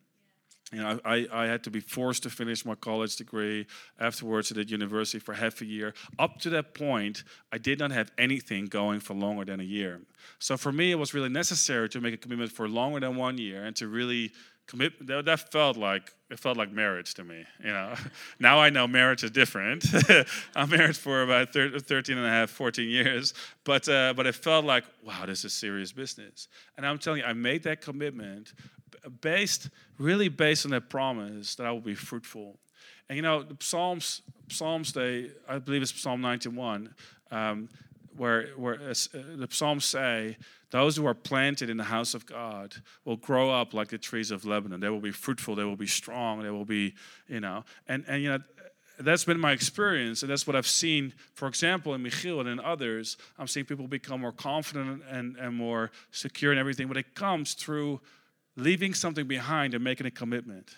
You 0.72 0.82
know, 0.82 1.00
I, 1.04 1.26
I 1.32 1.46
had 1.46 1.62
to 1.64 1.70
be 1.70 1.80
forced 1.80 2.24
to 2.24 2.30
finish 2.30 2.66
my 2.66 2.74
college 2.74 3.16
degree. 3.16 3.66
Afterwards, 4.00 4.50
did 4.50 4.70
university 4.70 5.18
for 5.18 5.32
half 5.32 5.60
a 5.60 5.64
year. 5.64 5.94
Up 6.18 6.38
to 6.40 6.50
that 6.50 6.74
point, 6.74 7.24
I 7.52 7.58
did 7.58 7.78
not 7.78 7.92
have 7.92 8.10
anything 8.18 8.66
going 8.66 9.00
for 9.00 9.14
longer 9.14 9.44
than 9.44 9.60
a 9.60 9.64
year. 9.64 10.00
So 10.38 10.56
for 10.56 10.72
me, 10.72 10.90
it 10.90 10.96
was 10.96 11.14
really 11.14 11.28
necessary 11.28 11.88
to 11.90 12.00
make 12.00 12.14
a 12.14 12.16
commitment 12.16 12.50
for 12.52 12.68
longer 12.68 13.00
than 13.00 13.16
one 13.16 13.38
year 13.38 13.64
and 13.64 13.76
to 13.76 13.88
really 13.88 14.32
commit. 14.66 15.06
That, 15.06 15.24
that 15.24 15.52
felt 15.52 15.76
like 15.76 16.12
it 16.30 16.38
felt 16.38 16.56
like 16.56 16.72
marriage 16.72 17.14
to 17.14 17.24
me. 17.24 17.44
You 17.62 17.72
know, 17.72 17.94
now 18.38 18.58
I 18.58 18.70
know 18.70 18.86
marriage 18.86 19.24
is 19.24 19.30
different. 19.30 19.84
I'm 20.56 20.70
married 20.70 20.96
for 20.96 21.22
about 21.22 21.52
13 21.52 22.16
and 22.16 22.26
a 22.26 22.30
half, 22.30 22.50
14 22.50 22.88
years, 22.88 23.34
but 23.64 23.88
uh, 23.88 24.14
but 24.16 24.26
it 24.26 24.34
felt 24.34 24.64
like 24.64 24.84
wow, 25.04 25.26
this 25.26 25.44
is 25.44 25.52
serious 25.52 25.92
business. 25.92 26.48
And 26.76 26.86
I'm 26.86 26.98
telling 26.98 27.20
you, 27.20 27.26
I 27.26 27.32
made 27.32 27.62
that 27.64 27.80
commitment 27.80 28.52
based 29.20 29.70
really 29.98 30.28
based 30.28 30.64
on 30.64 30.70
that 30.72 30.88
promise 30.88 31.54
that 31.56 31.66
I 31.66 31.72
will 31.72 31.80
be 31.80 31.94
fruitful. 31.94 32.58
And 33.08 33.16
you 33.16 33.22
know, 33.22 33.42
the 33.42 33.56
Psalms, 33.60 34.22
Psalms, 34.48 34.92
they 34.92 35.30
I 35.48 35.58
believe 35.58 35.82
it's 35.82 36.00
Psalm 36.00 36.20
91, 36.20 36.94
um, 37.30 37.68
where 38.16 38.48
where 38.56 38.74
uh, 38.74 38.94
the 39.36 39.48
Psalms 39.50 39.84
say, 39.84 40.36
"Those 40.70 40.96
who 40.96 41.06
are 41.06 41.14
planted 41.14 41.70
in 41.70 41.76
the 41.76 41.84
house 41.84 42.14
of 42.14 42.26
God 42.26 42.74
will 43.04 43.16
grow 43.16 43.50
up 43.50 43.74
like 43.74 43.88
the 43.88 43.98
trees 43.98 44.30
of 44.30 44.44
Lebanon. 44.44 44.80
They 44.80 44.88
will 44.88 45.00
be 45.00 45.12
fruitful. 45.12 45.54
They 45.54 45.64
will 45.64 45.76
be 45.76 45.86
strong. 45.86 46.42
They 46.42 46.50
will 46.50 46.64
be, 46.64 46.94
you 47.28 47.40
know." 47.40 47.64
And 47.86 48.04
and 48.06 48.22
you 48.22 48.30
know, 48.30 48.38
that's 48.98 49.24
been 49.24 49.40
my 49.40 49.52
experience, 49.52 50.22
and 50.22 50.30
that's 50.30 50.46
what 50.46 50.54
I've 50.54 50.66
seen, 50.66 51.12
for 51.34 51.48
example, 51.48 51.94
in 51.94 52.02
Michiel 52.02 52.40
and 52.40 52.48
in 52.48 52.60
others. 52.60 53.16
I'm 53.38 53.46
seeing 53.46 53.66
people 53.66 53.88
become 53.88 54.20
more 54.20 54.32
confident 54.32 55.02
and, 55.10 55.36
and 55.36 55.54
more 55.54 55.90
secure 56.10 56.52
in 56.52 56.58
everything, 56.58 56.86
but 56.86 56.96
it 56.96 57.14
comes 57.14 57.54
through 57.54 58.00
leaving 58.56 58.94
something 58.94 59.26
behind 59.26 59.74
and 59.74 59.82
making 59.82 60.06
a 60.06 60.10
commitment. 60.10 60.76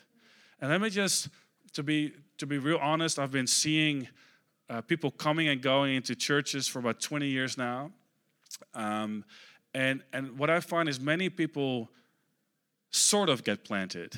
And 0.61 0.71
let 0.71 0.81
me 0.81 0.89
just, 0.89 1.29
to 1.75 1.83
be, 1.83 2.15
to 2.39 2.47
be 2.47 2.57
real 2.57 2.79
honest, 2.81 3.19
I've 3.19 3.33
been 3.33 3.47
seeing 3.47 4.09
uh, 4.69 4.81
people 4.81 5.11
coming 5.11 5.49
and 5.49 5.63
going 5.63 5.95
into 5.95 6.15
churches 6.15 6.67
for 6.67 6.79
about 6.79 7.01
20 7.01 7.27
years 7.27 7.57
now. 7.57 7.91
Um, 8.75 9.25
and, 9.75 10.03
and 10.13 10.39
what 10.39 10.51
I 10.51 10.61
find 10.61 10.89
is 10.89 10.99
many 10.99 11.29
people 11.29 11.91
sort 12.91 13.29
of 13.29 13.45
get 13.45 13.65
planted. 13.65 14.17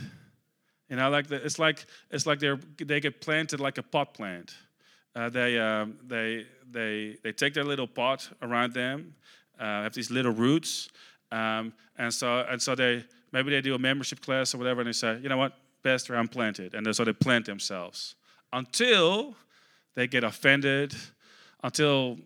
You 0.89 0.97
know, 0.97 1.11
like 1.11 1.27
the, 1.27 1.37
it's 1.45 1.59
like 1.59 1.85
it's 2.11 2.25
like 2.25 2.39
they 2.39 2.55
they 2.79 3.01
get 3.01 3.21
planted 3.21 3.61
like 3.61 3.77
a 3.77 3.83
pot 3.83 4.15
plant. 4.15 4.55
Uh, 5.15 5.29
they 5.29 5.59
um, 5.59 5.99
they 6.07 6.47
they 6.71 7.17
they 7.23 7.33
take 7.33 7.53
their 7.53 7.65
little 7.65 7.87
pot 7.87 8.31
around 8.41 8.73
them, 8.73 9.15
uh, 9.59 9.83
have 9.83 9.93
these 9.93 10.11
little 10.11 10.33
roots, 10.33 10.89
um, 11.31 11.75
and 11.99 12.13
so 12.13 12.41
and 12.49 12.63
so 12.63 12.75
they 12.75 13.05
maybe 13.33 13.51
they 13.51 13.61
do 13.61 13.75
a 13.75 13.79
membership 13.79 14.21
class 14.21 14.55
or 14.55 14.59
whatever, 14.59 14.81
and 14.81 14.89
they 14.89 14.93
say, 14.93 15.19
you 15.23 15.29
know 15.29 15.37
what, 15.37 15.53
Pastor, 15.83 16.17
I'm 16.17 16.29
planted. 16.29 16.75
And 16.75 16.95
so 16.95 17.05
they 17.05 17.13
plant 17.13 17.45
themselves 17.45 18.15
until 18.53 19.37
they 19.95 20.07
get 20.07 20.25
offended, 20.25 20.95
until 21.63 22.19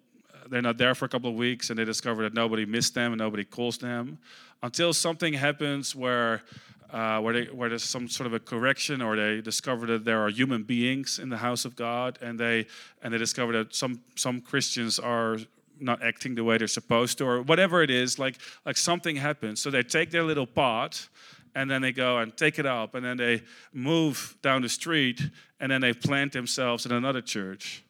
they're 0.50 0.62
not 0.62 0.76
there 0.76 0.94
for 0.94 1.04
a 1.04 1.08
couple 1.08 1.30
of 1.30 1.36
weeks 1.36 1.70
and 1.70 1.78
they 1.78 1.84
discover 1.84 2.22
that 2.24 2.34
nobody 2.34 2.66
missed 2.66 2.94
them 2.94 3.12
and 3.12 3.18
nobody 3.18 3.44
calls 3.44 3.78
them, 3.78 4.18
until 4.62 4.92
something 4.92 5.34
happens 5.34 5.94
where. 5.94 6.42
Uh, 6.90 7.18
where, 7.22 7.32
they, 7.32 7.44
where 7.46 7.70
there's 7.70 7.82
some 7.82 8.06
sort 8.06 8.26
of 8.26 8.34
a 8.34 8.38
correction, 8.38 9.00
or 9.00 9.16
they 9.16 9.40
discover 9.40 9.86
that 9.86 10.04
there 10.04 10.20
are 10.20 10.28
human 10.28 10.62
beings 10.62 11.18
in 11.18 11.30
the 11.30 11.38
house 11.38 11.64
of 11.64 11.74
God, 11.74 12.18
and 12.20 12.38
they 12.38 12.66
and 13.02 13.14
they 13.14 13.16
discover 13.16 13.50
that 13.54 13.74
some 13.74 14.02
some 14.14 14.42
Christians 14.42 14.98
are 14.98 15.38
not 15.82 16.02
acting 16.02 16.34
the 16.34 16.44
way 16.44 16.58
they're 16.58 16.68
supposed 16.68 17.18
to 17.18 17.24
or 17.24 17.42
whatever 17.42 17.82
it 17.82 17.90
is 17.90 18.18
like 18.18 18.38
like 18.64 18.76
something 18.76 19.16
happens 19.16 19.60
so 19.60 19.70
they 19.70 19.82
take 19.82 20.10
their 20.10 20.22
little 20.22 20.46
pot 20.46 21.08
and 21.54 21.70
then 21.70 21.82
they 21.82 21.92
go 21.92 22.18
and 22.18 22.36
take 22.36 22.58
it 22.58 22.66
up 22.66 22.94
and 22.94 23.04
then 23.04 23.16
they 23.16 23.42
move 23.72 24.36
down 24.42 24.62
the 24.62 24.68
street 24.68 25.20
and 25.60 25.70
then 25.70 25.80
they 25.80 25.92
plant 25.92 26.32
themselves 26.32 26.86
in 26.86 26.92
another 26.92 27.20
church 27.20 27.84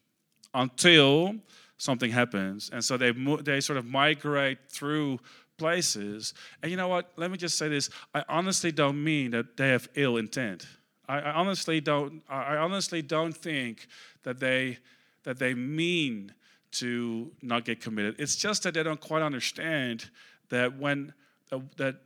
until 0.54 1.34
something 1.78 2.10
happens. 2.10 2.70
And 2.72 2.84
so 2.84 2.96
they 2.96 3.12
they 3.42 3.60
sort 3.60 3.78
of 3.78 3.86
migrate 3.86 4.58
through 4.68 5.20
places. 5.58 6.34
And 6.62 6.70
you 6.70 6.76
know 6.76 6.88
what? 6.88 7.12
Let 7.16 7.30
me 7.30 7.38
just 7.38 7.56
say 7.56 7.68
this. 7.68 7.90
I 8.14 8.24
honestly 8.28 8.72
don't 8.72 9.02
mean 9.02 9.30
that 9.32 9.56
they 9.56 9.68
have 9.68 9.88
ill 9.94 10.16
intent. 10.16 10.66
I, 11.08 11.20
I 11.20 11.32
honestly 11.32 11.80
don't 11.80 12.22
i 12.28 12.56
honestly 12.56 13.02
don't 13.02 13.36
think 13.36 13.88
that 14.22 14.38
they 14.38 14.78
that 15.24 15.38
they 15.38 15.54
mean 15.54 16.32
to 16.72 17.30
not 17.42 17.64
get 17.64 17.80
committed. 17.80 18.16
It's 18.18 18.36
just 18.36 18.62
that 18.62 18.74
they 18.74 18.82
don't 18.82 19.00
quite 19.00 19.22
understand 19.22 20.08
that 20.48 20.78
when 20.78 21.12
uh, 21.50 21.60
that, 21.76 21.96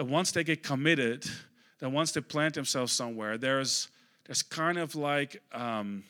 that 0.00 0.06
once 0.06 0.32
they 0.32 0.42
get 0.42 0.62
committed, 0.62 1.26
that 1.80 1.90
once 1.90 2.12
they 2.12 2.22
plant 2.22 2.54
themselves 2.54 2.90
somewhere, 2.90 3.36
there's 3.36 3.88
there's 4.24 4.42
kind 4.42 4.78
of 4.78 4.94
like 4.94 5.42
um, 5.52 6.04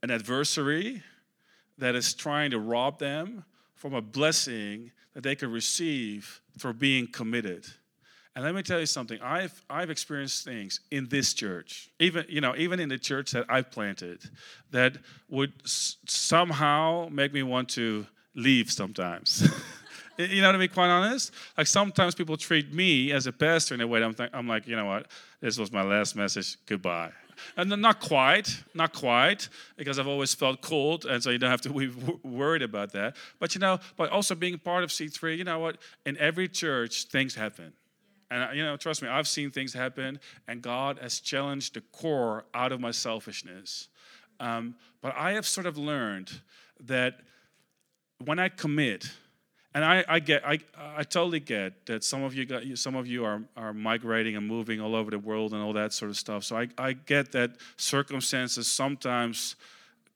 an 0.00 0.12
adversary 0.12 1.02
that 1.78 1.96
is 1.96 2.14
trying 2.14 2.52
to 2.52 2.60
rob 2.60 3.00
them 3.00 3.44
from 3.74 3.94
a 3.94 4.00
blessing 4.00 4.92
that 5.14 5.24
they 5.24 5.34
could 5.34 5.48
receive 5.48 6.40
for 6.56 6.72
being 6.72 7.08
committed. 7.08 7.66
And 8.36 8.44
let 8.44 8.54
me 8.54 8.62
tell 8.62 8.78
you 8.78 8.86
something. 8.86 9.20
I've 9.20 9.60
I've 9.68 9.90
experienced 9.90 10.44
things 10.44 10.78
in 10.92 11.08
this 11.08 11.34
church, 11.34 11.90
even 11.98 12.26
you 12.28 12.40
know, 12.40 12.54
even 12.56 12.78
in 12.78 12.88
the 12.88 12.98
church 12.98 13.32
that 13.32 13.46
I 13.48 13.62
planted, 13.62 14.20
that 14.70 14.98
would 15.28 15.52
s- 15.64 15.96
somehow 16.06 17.08
make 17.10 17.32
me 17.32 17.42
want 17.42 17.70
to 17.70 18.06
leave 18.36 18.70
sometimes. 18.70 19.48
you 20.18 20.42
know, 20.42 20.52
to 20.52 20.58
be 20.58 20.68
quite 20.68 20.88
honest, 20.88 21.32
like 21.56 21.66
sometimes 21.66 22.14
people 22.14 22.36
treat 22.36 22.72
me 22.72 23.12
as 23.12 23.26
a 23.26 23.32
pastor 23.32 23.74
in 23.74 23.80
a 23.80 23.86
way. 23.86 24.02
I'm, 24.02 24.14
th- 24.14 24.30
I'm 24.32 24.48
like, 24.48 24.66
you 24.66 24.76
know 24.76 24.86
what? 24.86 25.06
This 25.40 25.58
was 25.58 25.72
my 25.72 25.82
last 25.82 26.16
message. 26.16 26.56
Goodbye. 26.66 27.12
And 27.56 27.70
not 27.70 28.00
quite, 28.00 28.64
not 28.74 28.92
quite, 28.92 29.48
because 29.76 29.98
I've 29.98 30.08
always 30.08 30.34
felt 30.34 30.60
cold, 30.60 31.04
and 31.04 31.22
so 31.22 31.30
you 31.30 31.38
don't 31.38 31.50
have 31.50 31.60
to 31.62 31.70
be 31.70 31.88
worried 32.24 32.62
about 32.62 32.92
that. 32.92 33.16
But 33.38 33.54
you 33.54 33.60
know, 33.60 33.78
but 33.96 34.10
also 34.10 34.34
being 34.34 34.58
part 34.58 34.82
of 34.82 34.90
C3, 34.90 35.38
you 35.38 35.44
know 35.44 35.60
what? 35.60 35.78
In 36.04 36.16
every 36.18 36.48
church, 36.48 37.04
things 37.04 37.36
happen. 37.36 37.72
And 38.30 38.56
you 38.56 38.64
know, 38.64 38.76
trust 38.76 39.02
me, 39.02 39.08
I've 39.08 39.28
seen 39.28 39.50
things 39.50 39.72
happen, 39.72 40.18
and 40.46 40.60
God 40.60 40.98
has 41.00 41.20
challenged 41.20 41.74
the 41.74 41.80
core 41.80 42.44
out 42.54 42.72
of 42.72 42.80
my 42.80 42.90
selfishness. 42.90 43.88
Um, 44.40 44.74
but 45.00 45.14
I 45.16 45.32
have 45.32 45.46
sort 45.46 45.66
of 45.66 45.78
learned 45.78 46.40
that 46.80 47.20
when 48.24 48.38
I 48.38 48.48
commit, 48.48 49.10
and 49.78 49.84
I, 49.84 50.04
I, 50.08 50.18
get, 50.18 50.44
I, 50.44 50.58
I 50.76 51.04
totally 51.04 51.38
get 51.38 51.86
that 51.86 52.02
some 52.02 52.24
of 52.24 52.34
you 52.34 52.44
got, 52.44 52.64
some 52.74 52.96
of 52.96 53.06
you 53.06 53.24
are, 53.24 53.40
are 53.56 53.72
migrating 53.72 54.34
and 54.34 54.44
moving 54.44 54.80
all 54.80 54.96
over 54.96 55.08
the 55.08 55.20
world 55.20 55.52
and 55.52 55.62
all 55.62 55.72
that 55.74 55.92
sort 55.92 56.10
of 56.10 56.16
stuff. 56.16 56.42
So 56.42 56.56
I, 56.56 56.66
I 56.76 56.94
get 56.94 57.30
that 57.30 57.52
circumstances 57.76 58.66
sometimes 58.66 59.54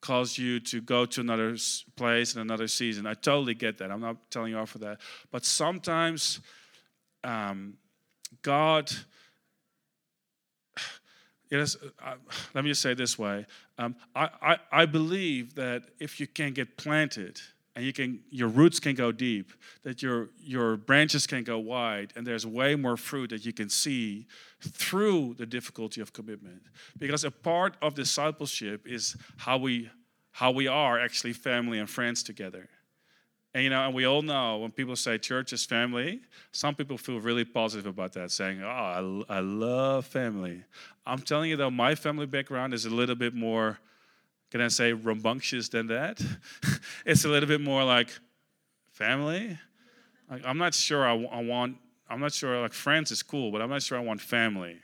cause 0.00 0.36
you 0.36 0.58
to 0.58 0.80
go 0.80 1.06
to 1.06 1.20
another 1.20 1.56
place 1.94 2.34
in 2.34 2.40
another 2.40 2.66
season. 2.66 3.06
I 3.06 3.14
totally 3.14 3.54
get 3.54 3.78
that. 3.78 3.92
I'm 3.92 4.00
not 4.00 4.16
telling 4.32 4.50
you 4.50 4.58
off 4.58 4.70
for 4.70 4.78
that. 4.78 4.98
But 5.30 5.44
sometimes 5.44 6.40
um, 7.22 7.74
God, 8.42 8.90
yes, 11.52 11.76
uh, 12.04 12.14
let 12.52 12.64
me 12.64 12.70
just 12.70 12.82
say 12.82 12.94
this 12.94 13.16
way. 13.16 13.46
Um, 13.78 13.94
I, 14.16 14.28
I, 14.42 14.56
I 14.72 14.86
believe 14.86 15.54
that 15.54 15.84
if 16.00 16.18
you 16.18 16.26
can't 16.26 16.56
get 16.56 16.76
planted, 16.76 17.40
and 17.74 17.84
you 17.84 17.92
can 17.92 18.20
your 18.30 18.48
roots 18.48 18.78
can 18.78 18.94
go 18.94 19.12
deep 19.12 19.52
that 19.82 20.02
your 20.02 20.28
your 20.38 20.76
branches 20.76 21.26
can 21.26 21.42
go 21.42 21.58
wide 21.58 22.12
and 22.16 22.26
there's 22.26 22.46
way 22.46 22.74
more 22.74 22.96
fruit 22.96 23.30
that 23.30 23.46
you 23.46 23.52
can 23.52 23.68
see 23.68 24.26
through 24.60 25.34
the 25.38 25.46
difficulty 25.46 26.00
of 26.00 26.12
commitment. 26.12 26.62
Because 26.98 27.24
a 27.24 27.30
part 27.30 27.76
of 27.80 27.94
discipleship 27.94 28.86
is 28.86 29.16
how 29.38 29.56
we 29.58 29.90
how 30.32 30.50
we 30.50 30.66
are 30.66 30.98
actually 30.98 31.32
family 31.32 31.78
and 31.78 31.88
friends 31.88 32.22
together. 32.22 32.68
And 33.54 33.64
you 33.64 33.70
know 33.70 33.86
and 33.86 33.94
we 33.94 34.06
all 34.06 34.22
know 34.22 34.58
when 34.58 34.70
people 34.70 34.96
say 34.96 35.16
church 35.18 35.52
is 35.52 35.64
family 35.64 36.20
some 36.52 36.74
people 36.74 36.98
feel 36.98 37.20
really 37.20 37.44
positive 37.44 37.86
about 37.86 38.12
that 38.14 38.30
saying 38.30 38.62
oh 38.62 39.24
i, 39.28 39.36
I 39.36 39.40
love 39.40 40.06
family. 40.06 40.64
I'm 41.06 41.20
telling 41.20 41.50
you 41.50 41.56
though 41.56 41.70
my 41.70 41.94
family 41.94 42.26
background 42.26 42.74
is 42.74 42.84
a 42.84 42.90
little 42.90 43.16
bit 43.16 43.34
more 43.34 43.78
can 44.52 44.60
I 44.60 44.68
say 44.68 44.92
rambunctious 44.92 45.70
than 45.70 45.86
that? 45.86 46.22
it's 47.06 47.24
a 47.24 47.28
little 47.28 47.48
bit 47.48 47.62
more 47.62 47.84
like 47.84 48.10
family. 48.90 49.58
Like, 50.30 50.42
I'm 50.44 50.58
not 50.58 50.74
sure 50.74 51.06
I, 51.06 51.14
I, 51.14 51.42
want, 51.42 51.78
I'm 52.10 52.20
not 52.20 52.34
sure, 52.34 52.60
like 52.60 52.74
friends 52.74 53.10
is 53.10 53.22
cool, 53.22 53.50
but 53.50 53.62
I'm 53.62 53.70
not 53.70 53.80
sure 53.80 53.96
I 53.96 54.02
want 54.02 54.20
family. 54.20 54.76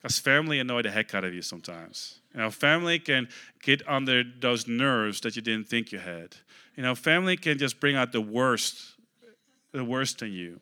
Because 0.00 0.18
family 0.18 0.58
annoy 0.58 0.80
the 0.80 0.90
heck 0.90 1.14
out 1.14 1.24
of 1.24 1.34
you 1.34 1.42
sometimes. 1.42 2.20
You 2.32 2.40
know, 2.40 2.50
family 2.50 2.98
can 2.98 3.28
get 3.62 3.86
under 3.86 4.24
those 4.24 4.66
nerves 4.66 5.20
that 5.20 5.36
you 5.36 5.42
didn't 5.42 5.68
think 5.68 5.92
you 5.92 5.98
had. 5.98 6.36
You 6.74 6.82
know, 6.82 6.94
family 6.94 7.36
can 7.36 7.58
just 7.58 7.78
bring 7.78 7.96
out 7.96 8.12
the 8.12 8.22
worst, 8.22 8.94
the 9.72 9.84
worst 9.84 10.22
in 10.22 10.32
you. 10.32 10.60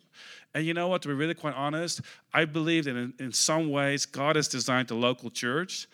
And 0.52 0.66
you 0.66 0.74
know 0.74 0.88
what, 0.88 1.02
to 1.02 1.08
be 1.08 1.14
really 1.14 1.34
quite 1.34 1.54
honest, 1.54 2.00
I 2.34 2.44
believe 2.44 2.86
that 2.86 2.96
in, 2.96 3.14
in 3.20 3.32
some 3.32 3.70
ways 3.70 4.04
God 4.04 4.34
has 4.34 4.48
designed 4.48 4.88
the 4.88 4.96
local 4.96 5.30
church 5.30 5.86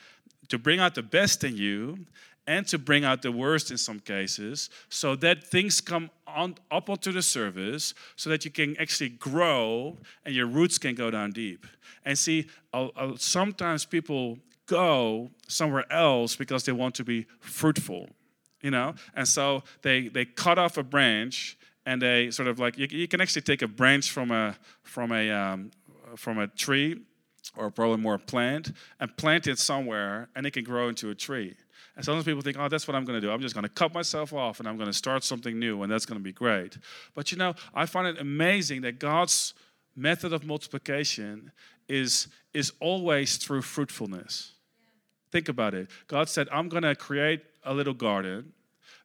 to 0.49 0.59
bring 0.59 0.80
out 0.80 0.94
the 0.94 1.02
best 1.02 1.44
in 1.44 1.59
you 1.59 2.06
and 2.47 2.67
to 2.69 2.79
bring 2.79 3.05
out 3.05 3.23
the 3.23 3.33
worst 3.33 3.71
in 3.71 3.79
some 3.79 4.01
cases 4.01 4.69
so 4.89 5.17
that 5.17 5.45
things 5.45 5.81
come 5.81 6.11
on, 6.27 6.55
up 6.71 6.91
onto 6.91 7.13
the 7.13 7.23
surface 7.23 7.95
so 8.17 8.29
that 8.31 8.45
you 8.45 8.51
can 8.51 8.77
actually 8.79 9.09
grow 9.09 9.97
and 10.25 10.35
your 10.35 10.47
roots 10.47 10.79
can 10.79 10.95
go 10.95 11.11
down 11.11 11.31
deep. 11.31 11.67
And 12.05 12.19
see, 12.19 12.49
sometimes 13.17 13.85
people 13.85 14.39
go 14.67 15.30
somewhere 15.49 15.91
else 15.91 16.37
because 16.37 16.65
they 16.65 16.73
want 16.73 16.95
to 16.97 17.04
be 17.04 17.26
fruitful, 17.41 18.09
you 18.63 18.71
know? 18.71 18.95
And 19.15 19.26
so 19.26 19.63
they, 19.83 20.09
they 20.09 20.25
cut 20.25 20.59
off 20.59 20.76
a 20.76 20.83
branch 20.83 21.57
and 21.87 22.00
they 22.00 22.30
sort 22.30 22.49
of 22.49 22.59
like, 22.59 22.78
you, 22.78 22.87
you 22.91 23.09
can 23.09 23.21
actually 23.21 23.43
take 23.43 23.63
a 23.63 23.69
branch 23.69 24.11
from 24.11 24.30
a, 24.30 24.57
from 24.83 25.13
a, 25.13 25.30
um, 25.30 25.71
from 26.17 26.39
a 26.39 26.47
tree 26.49 27.00
or 27.57 27.71
probably 27.71 27.99
more 27.99 28.15
a 28.15 28.19
plant 28.19 28.73
and 29.00 29.17
plant 29.17 29.47
it 29.47 29.59
somewhere 29.59 30.28
and 30.35 30.47
it 30.47 30.52
can 30.52 30.65
grow 30.65 30.89
into 30.89 31.11
a 31.11 31.15
tree. 31.15 31.57
And 31.97 32.04
sometimes 32.04 32.25
people 32.25 32.43
think, 32.43 32.57
oh, 32.59 32.69
that's 32.69 32.89
what 32.89 32.97
I'm 32.97 33.04
going 33.04 33.21
to 33.21 33.26
do. 33.26 33.33
I'm 33.33 33.41
just 33.41 33.54
going 33.54 33.63
to 33.63 33.69
cut 33.69 33.95
myself 33.95 34.33
off 34.33 34.59
and 34.59 34.69
I'm 34.69 34.76
going 34.76 34.89
to 34.89 34.93
start 34.97 35.23
something 35.23 35.59
new, 35.59 35.83
and 35.83 35.93
that's 35.93 36.07
going 36.07 36.19
to 36.19 36.25
be 36.25 36.33
great. 36.33 36.76
But 37.15 37.30
you 37.30 37.39
know, 37.39 37.54
I 37.73 37.87
find 37.87 38.09
it 38.09 38.21
amazing 38.21 38.83
that 38.83 38.99
God's 38.99 39.54
method 39.95 40.33
of 40.33 40.45
multiplication 40.45 41.52
is, 41.89 42.28
is 42.52 42.73
always 42.80 43.37
through 43.37 43.63
fruitfulness. 43.63 44.52
Think 45.30 45.49
about 45.49 45.75
it. 45.75 45.89
God 46.09 46.28
said, 46.28 46.49
I'm 46.50 46.69
going 46.69 46.83
to 46.83 46.95
create 46.95 47.43
a 47.65 47.73
little 47.75 47.95
garden. 47.95 48.52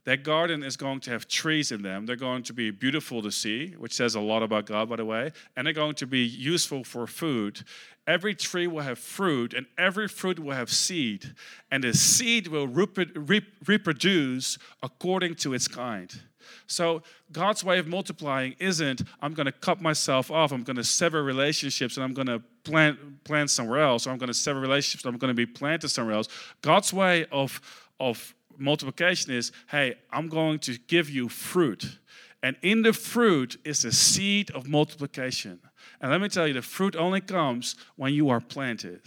That 0.06 0.24
garden 0.24 0.64
is 0.64 0.78
going 0.78 1.02
to 1.02 1.12
have 1.12 1.28
trees 1.28 1.72
in 1.72 1.82
them. 1.82 2.06
They're 2.06 2.16
going 2.16 2.44
to 2.44 2.54
be 2.54 2.72
beautiful 2.72 3.22
to 3.22 3.32
see, 3.32 3.74
which 3.78 3.94
says 3.94 4.16
a 4.16 4.20
lot 4.20 4.42
about 4.42 4.66
God, 4.66 4.90
by 4.90 4.96
the 4.96 5.06
way, 5.06 5.32
and 5.56 5.66
they're 5.66 5.74
going 5.74 5.96
to 5.96 6.08
be 6.08 6.26
useful 6.26 6.84
for 6.84 7.06
food. 7.06 7.64
Every 8.08 8.34
tree 8.34 8.66
will 8.66 8.82
have 8.82 8.98
fruit, 8.98 9.54
and 9.54 9.68
every 9.78 10.08
fruit 10.08 10.40
will 10.40 10.56
have 10.56 10.72
seed, 10.72 11.36
and 11.70 11.84
the 11.84 11.94
seed 11.94 12.48
will 12.48 12.68
reproduce 12.68 14.58
according 14.82 15.36
to 15.36 15.54
its 15.54 15.68
kind. 15.68 16.20
So, 16.66 17.04
God's 17.32 17.64
way 17.64 17.78
of 17.78 17.88
multiplying 17.88 18.56
isn't 18.58 19.04
I'm 19.22 19.34
going 19.34 19.46
to 19.46 19.52
cut 19.52 19.82
myself 19.82 20.32
off, 20.32 20.52
I'm 20.52 20.64
going 20.64 20.78
to 20.78 20.84
sever 20.84 21.24
relationships, 21.24 21.98
and 21.98 22.04
I'm 22.04 22.14
going 22.14 22.28
to 22.28 22.42
plant, 22.64 23.24
plant 23.24 23.52
somewhere 23.52 23.82
else, 23.82 24.08
or 24.08 24.12
I'm 24.12 24.18
going 24.18 24.28
to 24.28 24.34
sever 24.34 24.60
relationships, 24.60 25.06
I'm 25.06 25.18
going 25.18 25.30
to 25.30 25.36
be 25.36 25.46
planted 25.46 25.90
somewhere 25.90 26.16
else. 26.16 26.28
God's 26.62 26.92
way 26.92 27.26
of, 27.32 27.62
of 28.00 28.34
multiplication 28.60 29.34
is 29.34 29.52
hey, 29.68 29.96
I'm 30.12 30.28
going 30.28 30.60
to 30.60 30.78
give 30.88 31.10
you 31.10 31.30
fruit. 31.30 31.98
And 32.42 32.56
in 32.62 32.84
the 32.84 32.94
fruit 32.94 33.58
is 33.66 33.82
the 33.82 33.92
seed 33.92 34.50
of 34.52 34.68
multiplication. 34.68 35.60
And 36.02 36.12
let 36.12 36.22
me 36.22 36.30
tell 36.30 36.48
you, 36.48 36.54
the 36.54 36.62
fruit 36.62 36.96
only 36.96 37.20
comes 37.20 37.76
when 37.98 38.14
you 38.14 38.30
are 38.30 38.40
planted. 38.40 39.02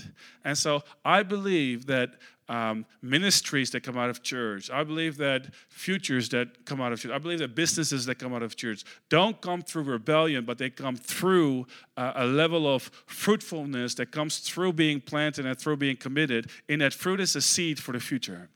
And 0.44 0.56
so 0.56 0.82
I 1.04 1.22
believe 1.22 1.86
that 1.86 2.10
um, 2.48 2.84
ministries 3.00 3.70
that 3.70 3.82
come 3.82 3.96
out 3.96 4.10
of 4.10 4.22
church, 4.22 4.70
I 4.70 4.84
believe 4.84 5.16
that 5.16 5.54
futures 5.70 6.28
that 6.30 6.66
come 6.66 6.82
out 6.82 6.92
of 6.92 7.00
church, 7.00 7.10
I 7.10 7.16
believe 7.16 7.38
that 7.38 7.54
businesses 7.54 8.04
that 8.06 8.18
come 8.18 8.34
out 8.34 8.42
of 8.42 8.56
church 8.56 8.84
don't 9.08 9.40
come 9.40 9.62
through 9.62 9.84
rebellion, 9.84 10.44
but 10.44 10.58
they 10.58 10.68
come 10.68 10.96
through 10.96 11.66
uh, 11.96 12.12
a 12.16 12.26
level 12.26 12.72
of 12.72 12.90
fruitfulness 13.06 13.94
that 13.94 14.10
comes 14.10 14.38
through 14.38 14.74
being 14.74 15.00
planted 15.00 15.46
and 15.46 15.58
through 15.58 15.76
being 15.78 15.96
committed. 15.96 16.50
In 16.68 16.80
that 16.80 16.92
fruit 16.92 17.20
is 17.20 17.34
a 17.36 17.40
seed 17.40 17.78
for 17.78 17.92
the 17.92 18.00
future. 18.00 18.50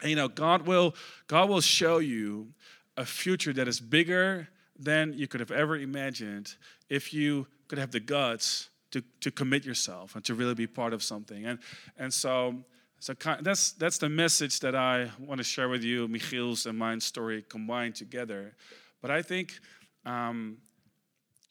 And 0.00 0.10
you 0.10 0.16
know, 0.16 0.28
God 0.28 0.66
will 0.66 0.94
God 1.26 1.48
will 1.48 1.60
show 1.60 1.98
you 1.98 2.48
a 2.96 3.04
future 3.04 3.52
that 3.52 3.68
is 3.68 3.80
bigger 3.80 4.48
than 4.78 5.12
you 5.14 5.26
could 5.26 5.40
have 5.40 5.50
ever 5.50 5.76
imagined 5.76 6.54
if 6.88 7.12
you 7.12 7.46
could 7.68 7.78
have 7.78 7.90
the 7.90 8.00
guts 8.00 8.68
to, 8.90 9.02
to 9.20 9.30
commit 9.30 9.64
yourself 9.64 10.14
and 10.14 10.24
to 10.24 10.34
really 10.34 10.54
be 10.54 10.66
part 10.66 10.92
of 10.92 11.02
something. 11.02 11.46
And, 11.46 11.58
and 11.98 12.12
so, 12.12 12.54
so 13.00 13.14
that's, 13.40 13.72
that's 13.72 13.98
the 13.98 14.08
message 14.08 14.60
that 14.60 14.74
I 14.74 15.10
want 15.18 15.38
to 15.38 15.44
share 15.44 15.68
with 15.68 15.82
you, 15.82 16.08
Michiel's 16.08 16.66
and 16.66 16.78
mine 16.78 17.00
story 17.00 17.44
combined 17.48 17.94
together. 17.94 18.54
But 19.02 19.10
I 19.10 19.22
think, 19.22 19.58
um, 20.04 20.58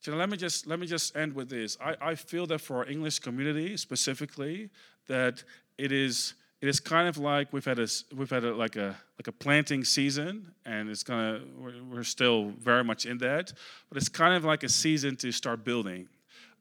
so 0.02 0.14
let 0.16 0.30
me 0.30 0.38
just 0.38 0.68
let 0.68 0.80
me 0.80 0.86
just 0.86 1.16
end 1.18 1.34
with 1.34 1.50
this. 1.50 1.78
I, 1.84 1.96
I 2.00 2.16
feel 2.16 2.46
that 2.48 2.62
for 2.62 2.78
our 2.78 2.86
English 2.86 3.20
community 3.20 3.76
specifically, 3.76 4.70
that 5.08 5.44
it 5.80 5.92
is 5.92 6.36
it 6.62 6.68
is 6.68 6.80
kind 6.80 7.08
of 7.08 7.18
like 7.18 7.52
we've 7.52 7.66
had 7.66 7.80
a 7.80 7.88
we've 8.16 8.30
had 8.30 8.44
a, 8.44 8.56
like 8.56 8.76
a 8.76 8.96
like 9.20 9.28
a 9.28 9.32
planting 9.32 9.84
season, 9.84 10.54
and 10.66 10.90
it's 10.90 11.04
gonna 11.04 11.42
we're, 11.58 11.84
we're 11.92 12.04
still 12.04 12.52
very 12.60 12.84
much 12.84 13.06
in 13.06 13.18
that, 13.20 13.54
but 13.90 13.98
it's 13.98 14.10
kind 14.10 14.34
of 14.34 14.46
like 14.46 14.64
a 14.64 14.70
season 14.70 15.16
to 15.18 15.32
start 15.32 15.64
building. 15.64 16.08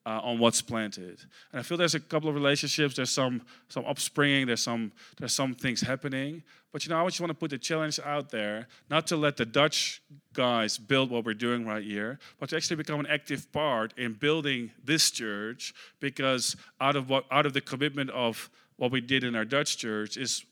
Uh, 0.06 0.20
on 0.22 0.38
what's 0.38 0.60
planted. 0.60 1.18
And 1.50 1.60
I 1.60 1.62
feel 1.62 1.78
there's 1.78 1.94
a 1.94 1.98
couple 1.98 2.28
of 2.28 2.34
relationships. 2.34 2.94
There's 2.94 3.08
some 3.08 3.40
some 3.70 3.86
upspringing. 3.86 4.46
There's 4.46 4.62
some 4.62 4.92
there's 5.16 5.32
some 5.32 5.54
things 5.54 5.80
happening. 5.80 6.42
But 6.72 6.84
you 6.84 6.90
know, 6.90 7.02
I 7.02 7.06
just 7.06 7.22
want 7.22 7.30
to 7.30 7.34
put 7.34 7.48
the 7.48 7.56
challenge 7.56 7.98
out 8.04 8.28
there, 8.28 8.68
not 8.90 9.06
to 9.06 9.16
let 9.16 9.38
the 9.38 9.46
Dutch 9.46 10.02
guys 10.34 10.76
build 10.76 11.08
what 11.08 11.24
we're 11.24 11.32
doing 11.32 11.64
right 11.64 11.82
here, 11.82 12.18
but 12.38 12.50
to 12.50 12.56
actually 12.56 12.76
become 12.76 13.00
an 13.00 13.06
active 13.06 13.50
part 13.50 13.94
in 13.96 14.12
building 14.12 14.72
this 14.84 15.10
church. 15.10 15.72
Because 16.00 16.54
out 16.82 16.96
of 16.96 17.08
what 17.08 17.24
out 17.30 17.46
of 17.46 17.54
the 17.54 17.62
commitment 17.62 18.10
of 18.10 18.50
what 18.76 18.90
we 18.90 19.00
did 19.00 19.24
in 19.24 19.34
our 19.34 19.44
Dutch 19.44 19.76
church 19.76 20.16
is 20.16 20.44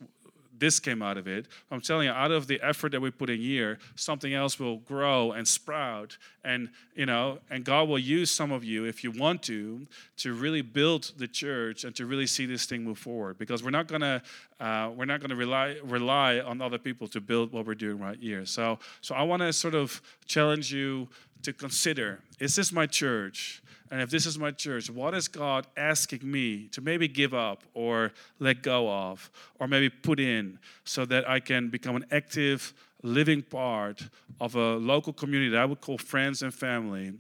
this 0.63 0.79
came 0.79 1.03
out 1.03 1.19
of 1.19 1.27
it. 1.27 1.49
I'm 1.73 1.81
telling 1.81 2.07
you, 2.07 2.13
out 2.13 2.31
of 2.31 2.47
the 2.47 2.61
effort 2.63 2.93
that 2.93 3.01
we 3.01 3.11
put 3.11 3.29
in 3.31 3.41
here, 3.41 3.81
something 3.97 4.33
else 4.33 4.61
will 4.61 4.77
grow 4.77 5.33
and 5.33 5.47
sprout. 5.47 6.17
And, 6.45 6.69
you 6.95 7.05
know, 7.05 7.41
and 7.51 7.65
God 7.65 7.89
will 7.89 7.99
use 7.99 8.31
some 8.31 8.53
of 8.53 8.63
you, 8.63 8.85
if 8.85 9.03
you 9.03 9.11
want 9.11 9.43
to, 9.45 9.89
to 10.19 10.33
really 10.35 10.63
build 10.63 11.15
the 11.17 11.27
church 11.27 11.83
and 11.83 11.97
to 11.97 12.07
really 12.07 12.29
see 12.29 12.47
this 12.47 12.65
thing 12.65 12.85
move 12.85 12.99
forward. 12.99 13.39
Because 13.39 13.65
we're 13.65 13.71
not 13.71 13.89
gonna, 13.89 14.23
uh, 14.61 14.93
we're 14.95 15.05
not 15.05 15.21
gonna 15.21 15.35
rely 15.35 15.79
rely 15.83 16.39
on 16.39 16.63
other 16.63 16.79
people 16.79 17.09
to 17.09 17.21
build 17.21 17.53
what 17.53 17.67
we're 17.67 17.75
doing 17.75 17.99
right 17.99 18.19
here. 18.21 18.47
So, 18.47 18.79
so 19.01 19.17
I 19.17 19.25
want 19.25 19.43
to 19.43 19.53
sort 19.53 19.75
of 19.75 20.01
challenge 20.27 20.73
you 20.73 21.09
to 21.43 21.53
consider: 21.53 22.21
Is 22.39 22.57
this 22.57 22.73
my 22.73 22.87
church? 22.87 23.63
And 23.91 24.01
if 24.01 24.09
this 24.09 24.25
is 24.25 24.39
my 24.39 24.53
church, 24.53 24.89
what 24.89 25.13
is 25.13 25.29
God 25.29 25.67
asking 25.77 26.21
me 26.23 26.69
to 26.69 26.81
maybe 26.81 27.09
give 27.09 27.35
up 27.35 27.63
or 27.75 28.13
let 28.39 28.63
go 28.63 28.91
of 28.91 29.31
or 29.61 29.69
maybe 29.69 29.91
put 29.91 30.19
in 30.19 30.59
so 30.85 31.05
that 31.05 31.29
I 31.29 31.41
can 31.41 31.69
become 31.69 31.97
an 31.97 32.07
active, 32.11 32.73
living 33.03 33.43
part 33.43 34.09
of 34.41 34.55
a 34.55 34.77
local 34.77 35.13
community 35.13 35.51
that 35.51 35.61
I 35.61 35.67
would 35.67 35.83
call 35.83 35.99
friends 35.99 36.41
and 36.41 36.55
family 36.55 37.13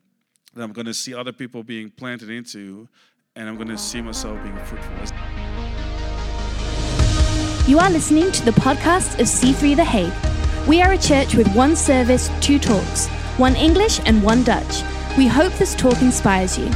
that 0.55 0.63
I'm 0.63 0.73
going 0.73 0.87
to 0.87 0.95
see 0.95 1.15
other 1.15 1.33
people 1.33 1.63
being 1.63 1.91
planted 1.91 2.31
into 2.31 2.89
and 3.37 3.49
I'm 3.49 3.57
going 3.57 3.69
to 3.69 3.79
see 3.79 4.01
myself 4.01 4.43
being 4.43 4.57
fruitful. 4.65 4.97
You 7.67 7.79
are 7.79 7.91
listening 7.91 8.33
to 8.33 8.45
the 8.45 8.51
podcast 8.53 9.21
of 9.21 9.27
C3 9.27 9.77
The 9.77 9.85
Hague. 9.85 10.69
We 10.69 10.83
are 10.83 10.93
a 10.93 10.99
church 10.99 11.35
with 11.35 11.53
one 11.55 11.77
service, 11.77 12.31
two 12.41 12.59
talks, 12.59 13.09
one 13.39 13.57
English 13.57 14.01
and 14.05 14.23
one 14.23 14.45
Dutch. 14.45 14.83
We 15.17 15.27
hope 15.27 15.53
this 15.55 15.75
talk 15.75 16.01
inspires 16.03 16.59
you. 16.59 16.71